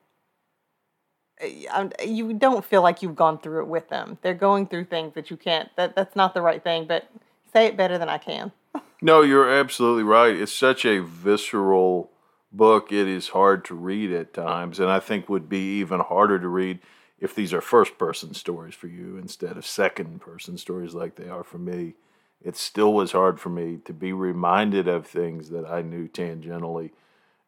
Eh, 1.41 1.67
um, 1.71 1.93
you 2.05 2.35
don't 2.35 2.65
feel 2.65 2.83
like 2.83 3.03
you've 3.03 3.17
gone 3.17 3.39
through 3.39 3.63
it 3.63 3.69
with 3.69 3.89
them. 3.89 4.19
They're 4.23 4.35
going 4.35 4.67
through 4.67 4.85
things 4.87 5.15
that 5.15 5.31
you 5.31 5.37
can't. 5.37 5.69
That 5.77 5.97
that's 5.97 6.17
not 6.17 6.35
the 6.35 6.43
right 6.43 6.63
thing. 6.63 6.87
But 6.87 7.09
say 7.53 7.67
it 7.67 7.77
better 7.77 7.99
than 7.99 8.09
I 8.09 8.19
can. 8.19 8.53
No, 9.03 9.21
you're 9.21 9.51
absolutely 9.51 10.05
right. 10.05 10.35
It's 10.35 10.51
such 10.51 10.87
a 10.87 11.03
visceral 11.03 12.11
book. 12.51 12.91
It 12.91 13.07
is 13.07 13.29
hard 13.29 13.63
to 13.67 13.75
read 13.75 14.11
at 14.11 14.33
times, 14.33 14.81
and 14.81 14.89
I 14.89 14.99
think 14.99 15.29
would 15.29 15.47
be 15.47 15.79
even 15.81 16.01
harder 16.01 16.39
to 16.39 16.49
read 16.49 16.79
if 17.19 17.35
these 17.35 17.53
are 17.53 17.61
first 17.61 17.99
person 17.99 18.33
stories 18.33 18.75
for 18.75 18.87
you 18.87 19.19
instead 19.19 19.59
of 19.59 19.67
second 19.67 20.23
person 20.23 20.57
stories 20.57 20.95
like 20.95 21.17
they 21.17 21.29
are 21.29 21.45
for 21.45 21.59
me. 21.59 21.97
It 22.43 22.57
still 22.57 22.95
was 22.95 23.13
hard 23.13 23.41
for 23.41 23.51
me 23.51 23.79
to 23.85 23.93
be 23.93 24.15
reminded 24.15 24.89
of 24.89 25.07
things 25.07 25.51
that 25.51 25.67
I 25.67 25.83
knew 25.83 26.09
tangentially. 26.09 26.93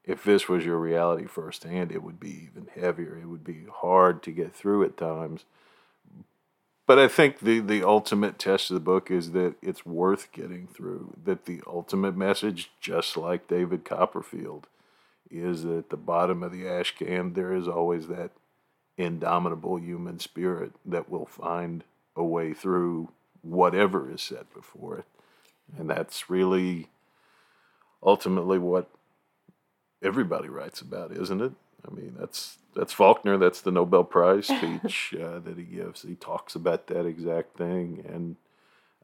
If 0.07 0.23
this 0.23 0.49
was 0.49 0.65
your 0.65 0.79
reality 0.79 1.27
firsthand, 1.27 1.91
it 1.91 2.03
would 2.03 2.21
be 2.21 2.49
even 2.51 2.69
heavier. 2.75 3.19
It 3.21 3.27
would 3.27 3.45
be 3.45 3.65
hard 3.71 4.23
to 4.23 4.31
get 4.31 4.55
through 4.55 4.85
at 4.85 4.97
times. 4.97 5.45
But 6.87 7.01
I 7.01 7.09
think 7.09 7.41
the, 7.41 7.59
the 7.59 7.83
ultimate 7.83 8.39
test 8.39 8.71
of 8.71 8.75
the 8.75 8.81
book 8.81 9.11
is 9.11 9.33
that 9.33 9.57
it's 9.61 9.85
worth 9.85 10.31
getting 10.31 10.69
through. 10.69 11.15
That 11.25 11.47
the 11.47 11.61
ultimate 11.67 12.17
message, 12.17 12.71
just 12.81 13.17
like 13.17 13.49
David 13.49 13.85
Copperfield, 13.85 14.69
is 15.29 15.65
that 15.65 15.79
at 15.79 15.91
the 15.91 15.97
bottom 15.97 16.45
of 16.45 16.53
the 16.53 16.69
ash 16.69 16.95
can 16.97 17.33
there 17.33 17.53
is 17.53 17.67
always 17.67 18.07
that 18.07 18.31
indomitable 18.97 19.79
human 19.79 20.21
spirit 20.21 20.73
that 20.85 21.11
will 21.11 21.27
find 21.27 21.83
a 22.15 22.23
way 22.25 22.55
through 22.55 23.09
whatever 23.43 24.11
is 24.11 24.23
set 24.23 24.53
before 24.55 24.99
it. 24.99 25.05
And 25.77 25.91
that's 25.91 26.31
really 26.31 26.87
ultimately 28.03 28.59
what 28.59 28.89
everybody 30.03 30.49
writes 30.49 30.81
about, 30.81 31.13
isn't 31.13 31.41
it? 31.41 31.53
I 31.87 31.95
mean, 31.95 32.15
that's 32.19 32.59
that's 32.75 32.93
Faulkner. 32.93 33.39
That's 33.39 33.61
the 33.61 33.71
Nobel 33.71 34.05
Prize 34.05 34.47
speech 34.57 35.15
uh, 35.21 35.39
that 35.41 35.57
he 35.57 35.65
gives. 35.65 36.03
He 36.03 36.15
talks 36.15 36.55
about 36.55 36.87
that 36.89 37.07
exact 37.07 37.57
thing, 37.57 38.05
and 38.09 38.37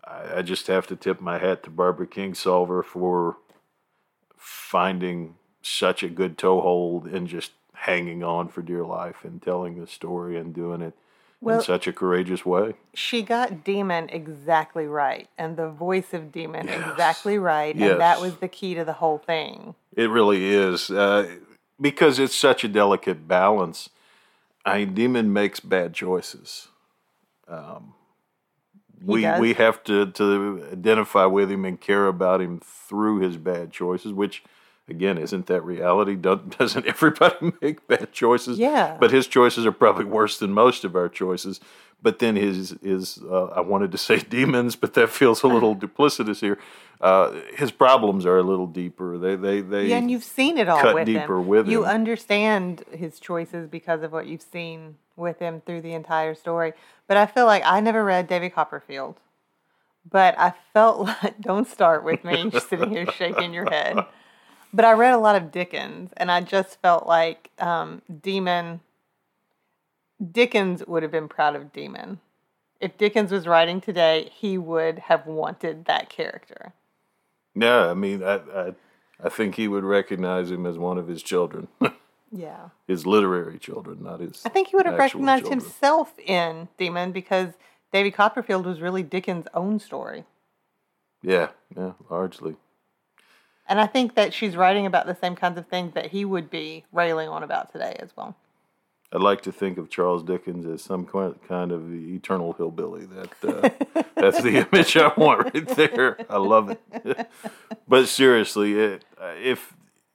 I, 0.05 0.39
I 0.39 0.43
just 0.43 0.67
have 0.67 0.87
to 0.89 0.97
tip 0.97 1.21
my 1.21 1.39
hat 1.39 1.63
to 1.65 1.71
Barbara 1.71 2.07
Kingsolver 2.07 2.85
for 2.85 3.37
finding 4.37 5.35
such 5.63 6.03
a 6.03 6.09
good 6.09 6.37
toehold 6.37 7.07
and 7.07 7.29
just 7.29 7.53
hanging 7.75 8.23
on 8.23 8.49
for 8.49 8.63
dear 8.63 8.85
life 8.85 9.25
and 9.25 9.41
telling 9.43 9.81
the 9.81 9.87
story 9.87 10.37
and 10.37 10.55
doing 10.55 10.81
it 10.83 10.95
Well- 11.41 11.59
in 11.59 11.65
such 11.65 11.87
a 11.87 11.93
courageous 11.93 12.45
way. 12.45 12.75
She 12.95 13.23
got 13.23 13.65
Demon 13.65 14.09
exactly 14.11 14.87
right, 14.87 15.29
and 15.39 15.57
the 15.57 15.69
voice 15.71 16.13
of 16.13 16.33
Demon 16.33 16.67
Yes. 16.67 16.91
exactly 16.91 17.39
right, 17.39 17.75
and 17.75 18.01
that 18.01 18.21
was 18.21 18.37
the 18.37 18.49
key 18.49 18.75
to 18.75 18.85
the 18.85 18.95
whole 18.95 19.19
thing. 19.19 19.75
It 19.97 20.09
really 20.11 20.47
is 20.47 20.91
uh, 20.91 21.37
because 21.81 22.19
it's 22.19 22.35
such 22.35 22.65
a 22.65 22.69
delicate 22.69 23.29
balance. 23.29 23.91
I 24.65 24.79
mean, 24.79 24.95
Demon 24.95 25.33
makes 25.33 25.61
bad 25.61 25.93
choices. 25.93 26.69
Um, 27.49 27.95
we 29.05 29.29
we 29.41 29.55
have 29.55 29.83
to 29.85 30.07
to 30.07 30.69
identify 30.73 31.27
with 31.27 31.51
him 31.51 31.65
and 31.65 31.81
care 31.81 32.07
about 32.07 32.41
him 32.41 32.61
through 32.61 33.21
his 33.21 33.37
bad 33.37 33.73
choices, 33.73 34.13
which 34.13 34.43
again 34.89 35.19
isn't 35.19 35.47
that 35.47 35.63
reality. 35.63 36.15
Doesn't 36.59 36.87
everybody 36.87 37.53
make 37.63 37.87
bad 37.87 38.13
choices? 38.13 38.59
Yeah. 38.59 38.97
But 38.99 39.11
his 39.11 39.27
choices 39.27 39.67
are 39.67 39.73
probably 39.73 40.05
worse 40.05 40.39
than 40.39 40.53
most 40.53 40.85
of 40.85 40.95
our 40.95 41.09
choices. 41.09 41.61
But 42.01 42.19
then 42.19 42.37
his 42.37 42.77
his 42.83 43.19
uh, 43.29 43.47
I 43.47 43.61
wanted 43.61 43.93
to 43.93 43.99
say 43.99 44.19
demons, 44.29 44.77
but 44.77 44.95
that 44.95 45.11
feels 45.11 45.43
a 45.43 45.49
little 45.49 45.75
duplicitous 45.75 46.41
here. 46.41 46.59
Uh, 47.03 47.41
his 47.57 47.73
problems 47.73 48.25
are 48.25 48.39
a 48.39 48.43
little 48.45 48.69
deeper. 48.69 49.19
They 49.19 49.35
they 49.35 49.61
they 49.61 49.87
Yeah, 49.89 49.97
and 49.97 50.09
you've 50.09 50.23
seen 50.23 50.57
it 50.57 50.69
all 50.69 50.81
cut 50.81 50.95
with 50.95 51.07
deeper 51.07 51.39
him. 51.39 51.49
with 51.49 51.67
you 51.69 51.83
him. 51.83 51.91
understand 51.91 52.85
his 52.93 53.19
choices 53.19 53.67
because 53.69 54.03
of 54.03 54.13
what 54.13 54.27
you've 54.27 54.41
seen 54.43 54.97
with 55.17 55.41
him 55.41 55.61
through 55.67 55.81
the 55.81 55.95
entire 55.95 56.35
story. 56.35 56.73
But 57.09 57.17
I 57.17 57.27
feel 57.27 57.45
like 57.45 57.65
I 57.67 57.81
never 57.81 58.05
read 58.05 58.29
David 58.29 58.55
Copperfield, 58.55 59.17
but 60.09 60.39
I 60.39 60.55
felt 60.73 61.01
like 61.23 61.41
don't 61.41 61.67
start 61.67 62.05
with 62.05 62.23
me. 62.25 62.49
You're 62.53 62.61
sitting 62.61 62.91
here 62.91 63.11
shaking 63.11 63.53
your 63.53 63.69
head. 63.69 63.99
But 64.73 64.85
I 64.85 64.93
read 64.93 65.13
a 65.13 65.19
lot 65.19 65.35
of 65.37 65.51
Dickens, 65.51 66.13
and 66.17 66.31
I 66.31 66.41
just 66.41 66.81
felt 66.81 67.07
like 67.07 67.51
um, 67.59 68.01
Demon. 68.23 68.81
Dickens 70.31 70.87
would 70.87 71.03
have 71.03 71.11
been 71.11 71.29
proud 71.29 71.57
of 71.57 71.73
Demon. 71.73 72.21
If 72.81 72.97
Dickens 72.97 73.33
was 73.33 73.47
writing 73.49 73.81
today, 73.81 74.31
he 74.33 74.57
would 74.57 75.01
have 75.01 75.27
wanted 75.27 75.85
that 75.87 76.09
character. 76.09 76.73
Yeah, 77.55 77.91
I 77.91 77.95
mean, 77.95 78.23
I, 78.23 78.37
I, 78.37 78.75
I 79.23 79.29
think 79.29 79.57
he 79.57 79.69
would 79.69 79.85
recognize 79.85 80.51
him 80.51 80.67
as 80.67 80.79
one 80.79 80.99
of 80.99 81.07
his 81.09 81.23
children, 81.23 81.69
Yeah. 82.33 82.71
his 82.87 83.07
literary 83.07 83.59
children, 83.59 84.03
not 84.03 84.21
his. 84.21 84.43
I 84.45 84.49
think 84.49 84.69
he 84.69 84.77
would 84.77 84.87
have 84.87 84.99
recognized 84.99 85.45
children. 85.45 85.61
himself 85.61 86.19
in 86.19 86.69
Demon 86.79 87.13
because 87.13 87.51
David 87.93 88.15
Copperfield 88.15 88.65
was 88.65 88.81
really 88.81 89.03
Dickens' 89.03 89.47
own 89.55 89.79
story. 89.79 90.25
Yeah, 91.23 91.51
yeah, 91.77 91.93
largely. 92.11 92.57
And 93.69 93.81
I 93.81 93.87
think 93.87 94.15
that 94.17 94.35
she's 94.35 94.57
writing 94.57 94.87
about 94.87 95.07
the 95.07 95.15
same 95.15 95.37
kinds 95.37 95.57
of 95.59 95.67
things 95.67 95.95
that 95.95 96.07
he 96.11 96.25
would 96.25 96.51
be 96.51 96.85
railing 96.91 97.29
on 97.29 97.43
about 97.43 97.71
today 97.73 97.97
as 98.01 98.11
well. 98.17 98.35
I'd 99.13 99.21
like 99.21 99.43
to 99.43 99.53
think 99.53 99.77
of 99.77 99.91
Charles 99.91 100.23
Dickens 100.23 100.65
as 100.67 100.83
some 100.83 101.05
kind 101.07 101.71
of 101.71 101.93
eternal 101.93 102.55
hillbilly. 102.55 103.07
That 103.07 103.45
uh, 103.45 104.03
that's 104.17 104.43
the 104.43 104.67
image 104.67 104.97
I 104.97 105.13
want 105.17 105.53
right 105.53 105.69
there. 105.69 106.19
I 106.31 106.39
love 106.39 106.71
it. 106.71 107.29
but 107.89 108.09
seriously, 108.09 108.75
it, 108.79 109.05
uh, 109.21 109.35
if 109.43 109.75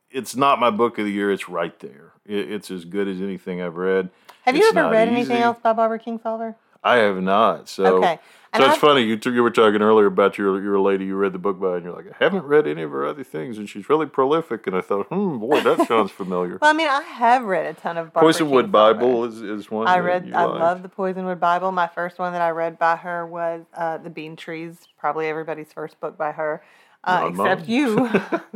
it's 0.10 0.36
not 0.36 0.60
my 0.60 0.72
book 0.72 0.98
of 0.98 1.06
the 1.06 1.12
year, 1.12 1.32
it's 1.32 1.48
right 1.48 1.78
there. 1.80 2.14
It, 2.26 2.52
it's 2.52 2.72
as 2.72 2.86
good 2.86 3.08
as 3.08 3.22
anything 3.22 3.62
I've 3.62 3.78
read. 3.78 4.10
Have 4.42 4.56
you 4.56 4.68
ever 4.70 4.90
read 4.90 5.10
anything 5.10 5.38
else 5.38 5.60
by 5.62 5.74
Barbara 5.74 6.00
Kingsolver? 6.00 6.56
I 6.84 6.98
have 6.98 7.22
not. 7.22 7.70
So, 7.70 7.98
Okay. 7.98 8.20
And 8.54 8.64
so 8.64 8.68
it's 8.70 8.78
I've- 8.78 8.88
funny. 8.88 9.02
You 9.02 9.18
t- 9.18 9.30
you 9.32 9.44
were 9.44 9.52
talking 9.52 9.82
earlier 9.82 10.06
about 10.06 10.38
your 10.38 10.64
your 10.64 10.80
lady 10.80 11.04
you 11.06 11.18
read 11.18 11.34
the 11.34 11.38
book 11.38 11.60
by, 11.60 11.76
and 11.76 11.84
you're 11.84 11.94
like, 11.94 12.08
I 12.08 12.24
haven't 12.24 12.46
read 12.46 12.66
any 12.66 12.82
of 12.82 12.92
her 12.92 13.06
other 13.06 13.24
things, 13.24 13.58
and 13.58 13.68
she's 13.70 13.90
really 13.90 14.06
prolific. 14.06 14.66
And 14.68 14.76
I 14.76 14.80
thought, 14.82 15.08
hmm, 15.08 15.38
boy, 15.38 15.60
that 15.62 15.86
sounds 15.86 16.12
familiar. 16.12 16.58
Well, 16.62 16.70
I 16.70 16.74
mean, 16.74 16.88
I 16.88 17.02
have 17.02 17.44
read 17.44 17.66
a 17.66 17.74
ton 17.74 17.98
of 17.98 18.14
Barbara 18.14 18.32
Poisonwood. 18.34 18.72
Bible 18.72 19.26
is, 19.26 19.42
is 19.42 19.70
one. 19.70 19.88
I 19.88 20.00
read. 20.00 20.32
I 20.34 20.46
like. 20.46 20.60
love 20.62 20.82
the 20.82 20.88
Poisonwood 20.90 21.42
Bible. 21.42 21.74
My 21.74 21.88
first 21.88 22.20
one 22.20 22.32
that 22.32 22.42
I 22.42 22.50
read 22.52 22.80
by 22.80 22.96
her 22.96 23.28
was 23.28 23.66
uh, 23.76 23.98
The 23.98 24.10
Bean 24.10 24.38
Trees. 24.38 24.78
Probably 24.98 25.28
everybody's 25.28 25.74
first 25.74 26.00
book 26.00 26.18
by 26.18 26.32
her, 26.32 26.64
uh, 27.04 27.28
except 27.30 27.62
mine. 27.68 27.70
you. 27.70 28.08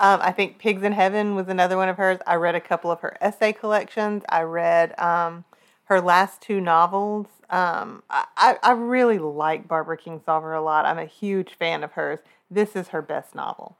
um, 0.00 0.18
I 0.22 0.32
think 0.32 0.58
Pigs 0.58 0.82
in 0.82 0.92
Heaven 0.92 1.34
was 1.34 1.46
another 1.48 1.76
one 1.76 1.90
of 1.90 1.98
hers. 1.98 2.18
I 2.26 2.36
read 2.36 2.54
a 2.54 2.60
couple 2.60 2.90
of 2.90 3.00
her 3.00 3.16
essay 3.20 3.52
collections. 3.52 4.22
I 4.30 4.42
read 4.42 4.98
um, 4.98 5.44
her 5.90 6.00
last 6.00 6.40
two 6.40 6.60
novels. 6.60 7.26
Um, 7.50 8.04
I, 8.08 8.56
I 8.62 8.72
really 8.72 9.18
like 9.18 9.66
Barbara 9.66 9.98
Kingsolver 9.98 10.56
a 10.56 10.60
lot. 10.60 10.86
I'm 10.86 11.00
a 11.00 11.04
huge 11.04 11.54
fan 11.54 11.82
of 11.82 11.92
hers. 11.92 12.20
This 12.48 12.76
is 12.76 12.88
her 12.88 13.02
best 13.02 13.34
novel. 13.34 13.76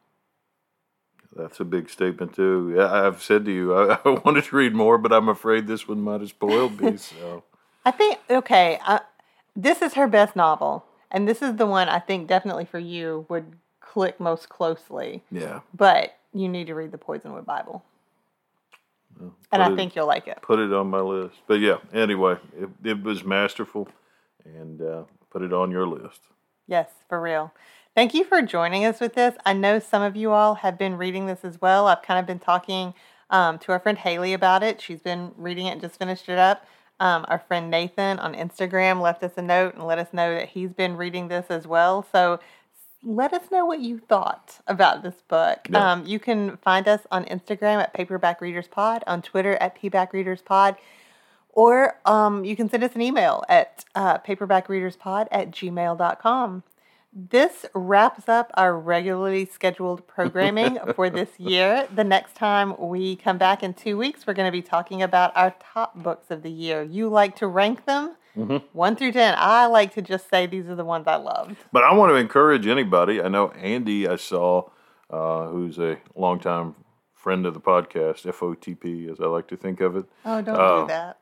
That's 1.37 1.61
a 1.61 1.65
big 1.65 1.89
statement 1.89 2.35
too. 2.35 2.75
Yeah, 2.77 2.93
I've 2.93 3.23
said 3.23 3.45
to 3.45 3.53
you, 3.53 3.77
I, 3.77 4.01
I 4.05 4.09
wanted 4.25 4.43
to 4.43 4.57
read 4.57 4.75
more, 4.75 4.99
but 4.99 5.13
I'm 5.13 5.29
afraid 5.29 5.69
this 5.69 5.87
one 5.87 6.01
might 6.01 6.21
have 6.21 6.31
spoiled 6.31 6.81
me. 6.81 6.97
So 6.99 7.45
I 7.85 7.93
think 7.93 8.19
okay. 8.29 8.81
I, 8.83 9.03
this 9.55 9.81
is 9.81 9.95
her 9.95 10.09
best 10.09 10.35
novel, 10.35 10.85
and 11.13 11.29
this 11.29 11.41
is 11.41 11.57
the 11.57 11.67
one 11.67 11.89
I 11.89 12.01
think 12.01 12.27
definitely 12.27 12.65
for 12.65 12.81
you 12.81 13.25
would 13.29 13.53
click 13.81 14.19
most 14.19 14.49
closely. 14.49 15.23
yeah, 15.31 15.61
But 15.73 16.17
you 16.35 16.49
need 16.49 16.67
to 16.67 16.75
read 16.75 16.91
the 16.91 16.99
Poisonwood 16.99 17.45
Bible, 17.47 17.85
and 19.53 19.63
I 19.63 19.71
it- 19.73 19.77
think 19.77 19.95
you'll 19.95 20.07
like 20.07 20.27
it. 20.27 20.39
put 20.43 20.59
it 20.59 20.73
on 20.73 20.89
my 20.89 21.01
list. 21.01 21.37
But 21.47 21.61
yeah, 21.61 21.79
anyway, 21.93 22.37
it, 22.59 22.69
it 22.85 23.03
was 23.03 23.25
masterful, 23.25 23.89
and 24.45 24.81
uh, 24.81 25.03
put 25.31 25.43
it 25.43 25.53
on 25.53 25.71
your 25.71 25.87
list. 25.87 26.21
Yes, 26.67 26.89
for 27.09 27.21
real. 27.21 27.53
Thank 27.95 28.15
you 28.15 28.25
for 28.25 28.41
joining 28.43 28.85
us 28.85 29.01
with 29.01 29.15
this. 29.15 29.35
I 29.45 29.53
know 29.53 29.79
some 29.81 30.03
of 30.03 30.15
you 30.17 30.31
all 30.31 30.55
have 30.57 30.79
been 30.79 30.97
reading 30.97 31.27
this 31.27 31.41
as 31.45 31.61
well. 31.61 31.89
I've 31.89 32.03
kind 32.03 32.21
of 32.21 32.27
been 32.27 32.39
talking 32.39 32.95
um, 33.31 33.59
to 33.61 33.73
our 33.73 33.81
friend 33.81 33.99
Haley 33.99 34.33
about 34.33 34.63
it. 34.63 34.81
She's 34.81 35.01
been 35.01 35.33
reading 35.37 35.67
it 35.67 35.73
and 35.73 35.81
just 35.81 35.99
finished 35.99 36.29
it 36.29 36.39
up. 36.39 36.65
Um, 37.01 37.25
our 37.29 37.39
friend 37.49 37.71
Nathan 37.71 38.19
on 38.19 38.35
Instagram 38.35 39.01
left 39.01 39.23
us 39.25 39.33
a 39.37 39.43
note 39.43 39.75
and 39.75 39.85
let 39.87 39.99
us 39.99 40.09
know 40.13 40.35
that 40.35 40.51
he's 40.51 40.71
been 40.73 40.97
reading 40.97 41.29
this 41.29 41.47
as 41.49 41.67
well. 41.67 42.07
So 42.13 42.39
let 43.03 43.33
us 43.33 43.51
know 43.51 43.65
what 43.65 43.81
you 43.81 43.99
thought 43.99 44.61
about 44.67 45.03
this 45.03 45.23
book. 45.29 45.69
Yeah. 45.71 45.93
Um, 45.93 46.07
you 46.07 46.19
can 46.19 46.57
find 46.59 46.87
us 46.87 47.01
on 47.11 47.25
Instagram 47.25 47.81
at 47.83 47.95
Paperback 47.95 48.41
Readers 48.41 48.69
Pod, 48.69 49.03
on 49.07 49.23
Twitter 49.23 49.55
at 49.57 49.81
PBack 49.81 50.13
Readers 50.13 50.43
Pod, 50.43 50.77
or 51.51 51.99
um, 52.05 52.45
you 52.45 52.57
can 52.57 52.69
send 52.69 52.85
us 52.85 52.95
an 52.95 53.03
email 53.03 53.45
at 53.49 53.85
uh, 53.95 54.19
paperbackreaderspod 54.19 55.29
at 55.31 55.51
gmail.com. 55.51 56.63
This 57.13 57.67
wraps 57.75 58.29
up 58.29 58.53
our 58.55 58.79
regularly 58.79 59.45
scheduled 59.45 60.07
programming 60.07 60.79
for 60.95 61.11
this 61.11 61.31
year. 61.41 61.89
The 61.93 62.05
next 62.05 62.37
time 62.37 62.75
we 62.79 63.17
come 63.17 63.37
back 63.37 63.65
in 63.65 63.75
two 63.75 63.97
weeks, 63.97 64.27
we're 64.27 64.35
going 64.35 64.47
to 64.47 64.53
be 64.53 64.63
talking 64.63 65.03
about 65.03 65.37
our 65.37 65.55
top 65.59 66.01
books 66.01 66.31
of 66.31 66.43
the 66.43 66.53
year. 66.53 66.83
You 66.83 67.09
like 67.09 67.35
to 67.37 67.49
rank 67.49 67.85
them 67.85 68.15
one 68.35 68.97
through 68.97 69.13
10. 69.13 69.35
I 69.39 69.67
like 69.67 69.95
to 69.95 70.03
just 70.03 70.29
say 70.31 70.47
these 70.47 70.69
are 70.69 70.75
the 70.75 70.85
ones 70.85 71.07
I 71.07 71.17
loved. 71.17 71.57
But 71.73 71.85
I 71.85 71.93
want 71.95 72.11
to 72.11 72.17
encourage 72.17 72.67
anybody. 72.67 73.21
I 73.21 73.29
know 73.29 73.51
Andy, 73.51 74.07
I 74.09 74.17
saw, 74.17 74.71
uh, 75.11 75.47
who's 75.49 75.79
a 75.79 75.99
longtime 76.15 76.75
friend 77.15 77.45
of 77.47 77.55
the 77.55 77.61
podcast, 77.61 78.23
FOTP, 78.33 79.11
as 79.11 79.21
I 79.21 79.27
like 79.27 79.49
to 79.49 79.57
think 79.57 79.81
of 79.81 79.97
it. 79.97 80.07
Oh, 80.25 80.41
don't 80.41 80.57
Oh. 80.59 80.81
do 80.83 80.87
that. 80.89 81.19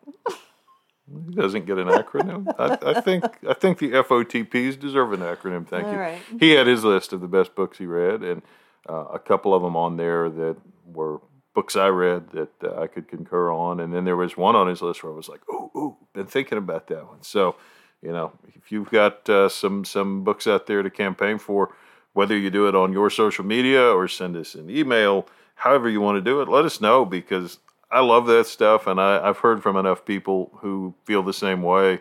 He 1.28 1.34
doesn't 1.34 1.64
get 1.64 1.78
an 1.78 1.88
acronym. 1.88 2.46
I, 2.58 2.76
I 2.96 3.00
think 3.00 3.24
I 3.48 3.54
think 3.54 3.78
the 3.78 3.92
FOTPs 3.92 4.78
deserve 4.78 5.14
an 5.14 5.20
acronym. 5.20 5.66
Thank 5.66 5.86
All 5.86 5.92
you. 5.94 5.98
right. 5.98 6.20
He 6.38 6.50
had 6.50 6.66
his 6.66 6.84
list 6.84 7.14
of 7.14 7.22
the 7.22 7.26
best 7.28 7.54
books 7.54 7.78
he 7.78 7.86
read, 7.86 8.22
and 8.22 8.42
uh, 8.88 9.06
a 9.14 9.18
couple 9.18 9.54
of 9.54 9.62
them 9.62 9.74
on 9.74 9.96
there 9.96 10.28
that 10.28 10.56
were 10.84 11.20
books 11.58 11.74
I 11.74 11.88
read 11.88 12.30
that 12.30 12.52
uh, 12.62 12.80
I 12.82 12.86
could 12.86 13.08
concur 13.08 13.50
on, 13.50 13.80
and 13.80 13.92
then 13.92 14.04
there 14.04 14.14
was 14.14 14.36
one 14.36 14.54
on 14.54 14.68
his 14.68 14.80
list 14.80 15.02
where 15.02 15.12
I 15.12 15.16
was 15.16 15.28
like, 15.28 15.40
"Ooh, 15.50 15.72
ooh, 15.76 15.96
been 16.12 16.28
thinking 16.28 16.56
about 16.56 16.86
that 16.86 17.04
one." 17.04 17.20
So, 17.22 17.56
you 18.00 18.12
know, 18.12 18.30
if 18.54 18.70
you've 18.70 18.90
got 18.90 19.28
uh, 19.28 19.48
some 19.48 19.84
some 19.84 20.22
books 20.22 20.46
out 20.46 20.68
there 20.68 20.84
to 20.84 20.88
campaign 20.88 21.36
for, 21.36 21.74
whether 22.12 22.38
you 22.38 22.48
do 22.48 22.68
it 22.68 22.76
on 22.76 22.92
your 22.92 23.10
social 23.10 23.44
media 23.44 23.82
or 23.82 24.06
send 24.06 24.36
us 24.36 24.54
an 24.54 24.70
email, 24.70 25.26
however 25.56 25.90
you 25.90 26.00
want 26.00 26.14
to 26.14 26.30
do 26.30 26.40
it, 26.40 26.48
let 26.48 26.64
us 26.64 26.80
know 26.80 27.04
because 27.04 27.58
I 27.90 28.02
love 28.02 28.26
that 28.28 28.46
stuff, 28.46 28.86
and 28.86 29.00
I, 29.00 29.28
I've 29.28 29.38
heard 29.38 29.60
from 29.60 29.76
enough 29.76 30.04
people 30.04 30.56
who 30.60 30.94
feel 31.06 31.24
the 31.24 31.32
same 31.32 31.62
way. 31.62 31.98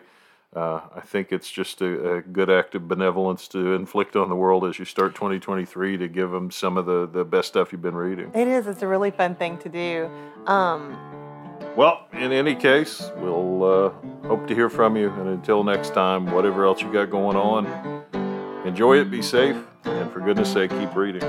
Uh, 0.56 0.80
I 0.96 1.00
think 1.00 1.30
it's 1.30 1.50
just 1.50 1.82
a, 1.82 2.16
a 2.16 2.22
good 2.22 2.48
act 2.48 2.74
of 2.74 2.88
benevolence 2.88 3.48
to 3.48 3.74
inflict 3.74 4.16
on 4.16 4.30
the 4.30 4.34
world 4.34 4.64
as 4.64 4.78
you 4.78 4.84
start 4.86 5.14
2023 5.14 5.98
to 5.98 6.08
give 6.08 6.30
them 6.30 6.50
some 6.50 6.78
of 6.78 6.86
the, 6.86 7.06
the 7.06 7.24
best 7.24 7.48
stuff 7.48 7.70
you've 7.70 7.82
been 7.82 7.94
reading. 7.94 8.30
It 8.34 8.48
is. 8.48 8.66
It's 8.66 8.82
a 8.82 8.86
really 8.86 9.10
fun 9.10 9.34
thing 9.34 9.58
to 9.58 9.68
do. 9.68 10.10
Um, 10.46 10.96
Well, 11.76 12.06
in 12.12 12.32
any 12.32 12.54
case, 12.54 13.10
we'll 13.18 13.62
uh, 13.62 14.26
hope 14.26 14.46
to 14.48 14.54
hear 14.54 14.70
from 14.70 14.96
you. 14.96 15.10
And 15.10 15.28
until 15.28 15.62
next 15.62 15.92
time, 15.92 16.26
whatever 16.32 16.64
else 16.64 16.80
you 16.80 16.90
got 16.92 17.10
going 17.10 17.36
on, 17.36 18.64
enjoy 18.66 18.98
it, 19.00 19.10
be 19.10 19.22
safe, 19.22 19.56
and 19.84 20.10
for 20.10 20.20
goodness 20.20 20.52
sake, 20.52 20.70
keep 20.70 20.94
reading. 20.96 21.22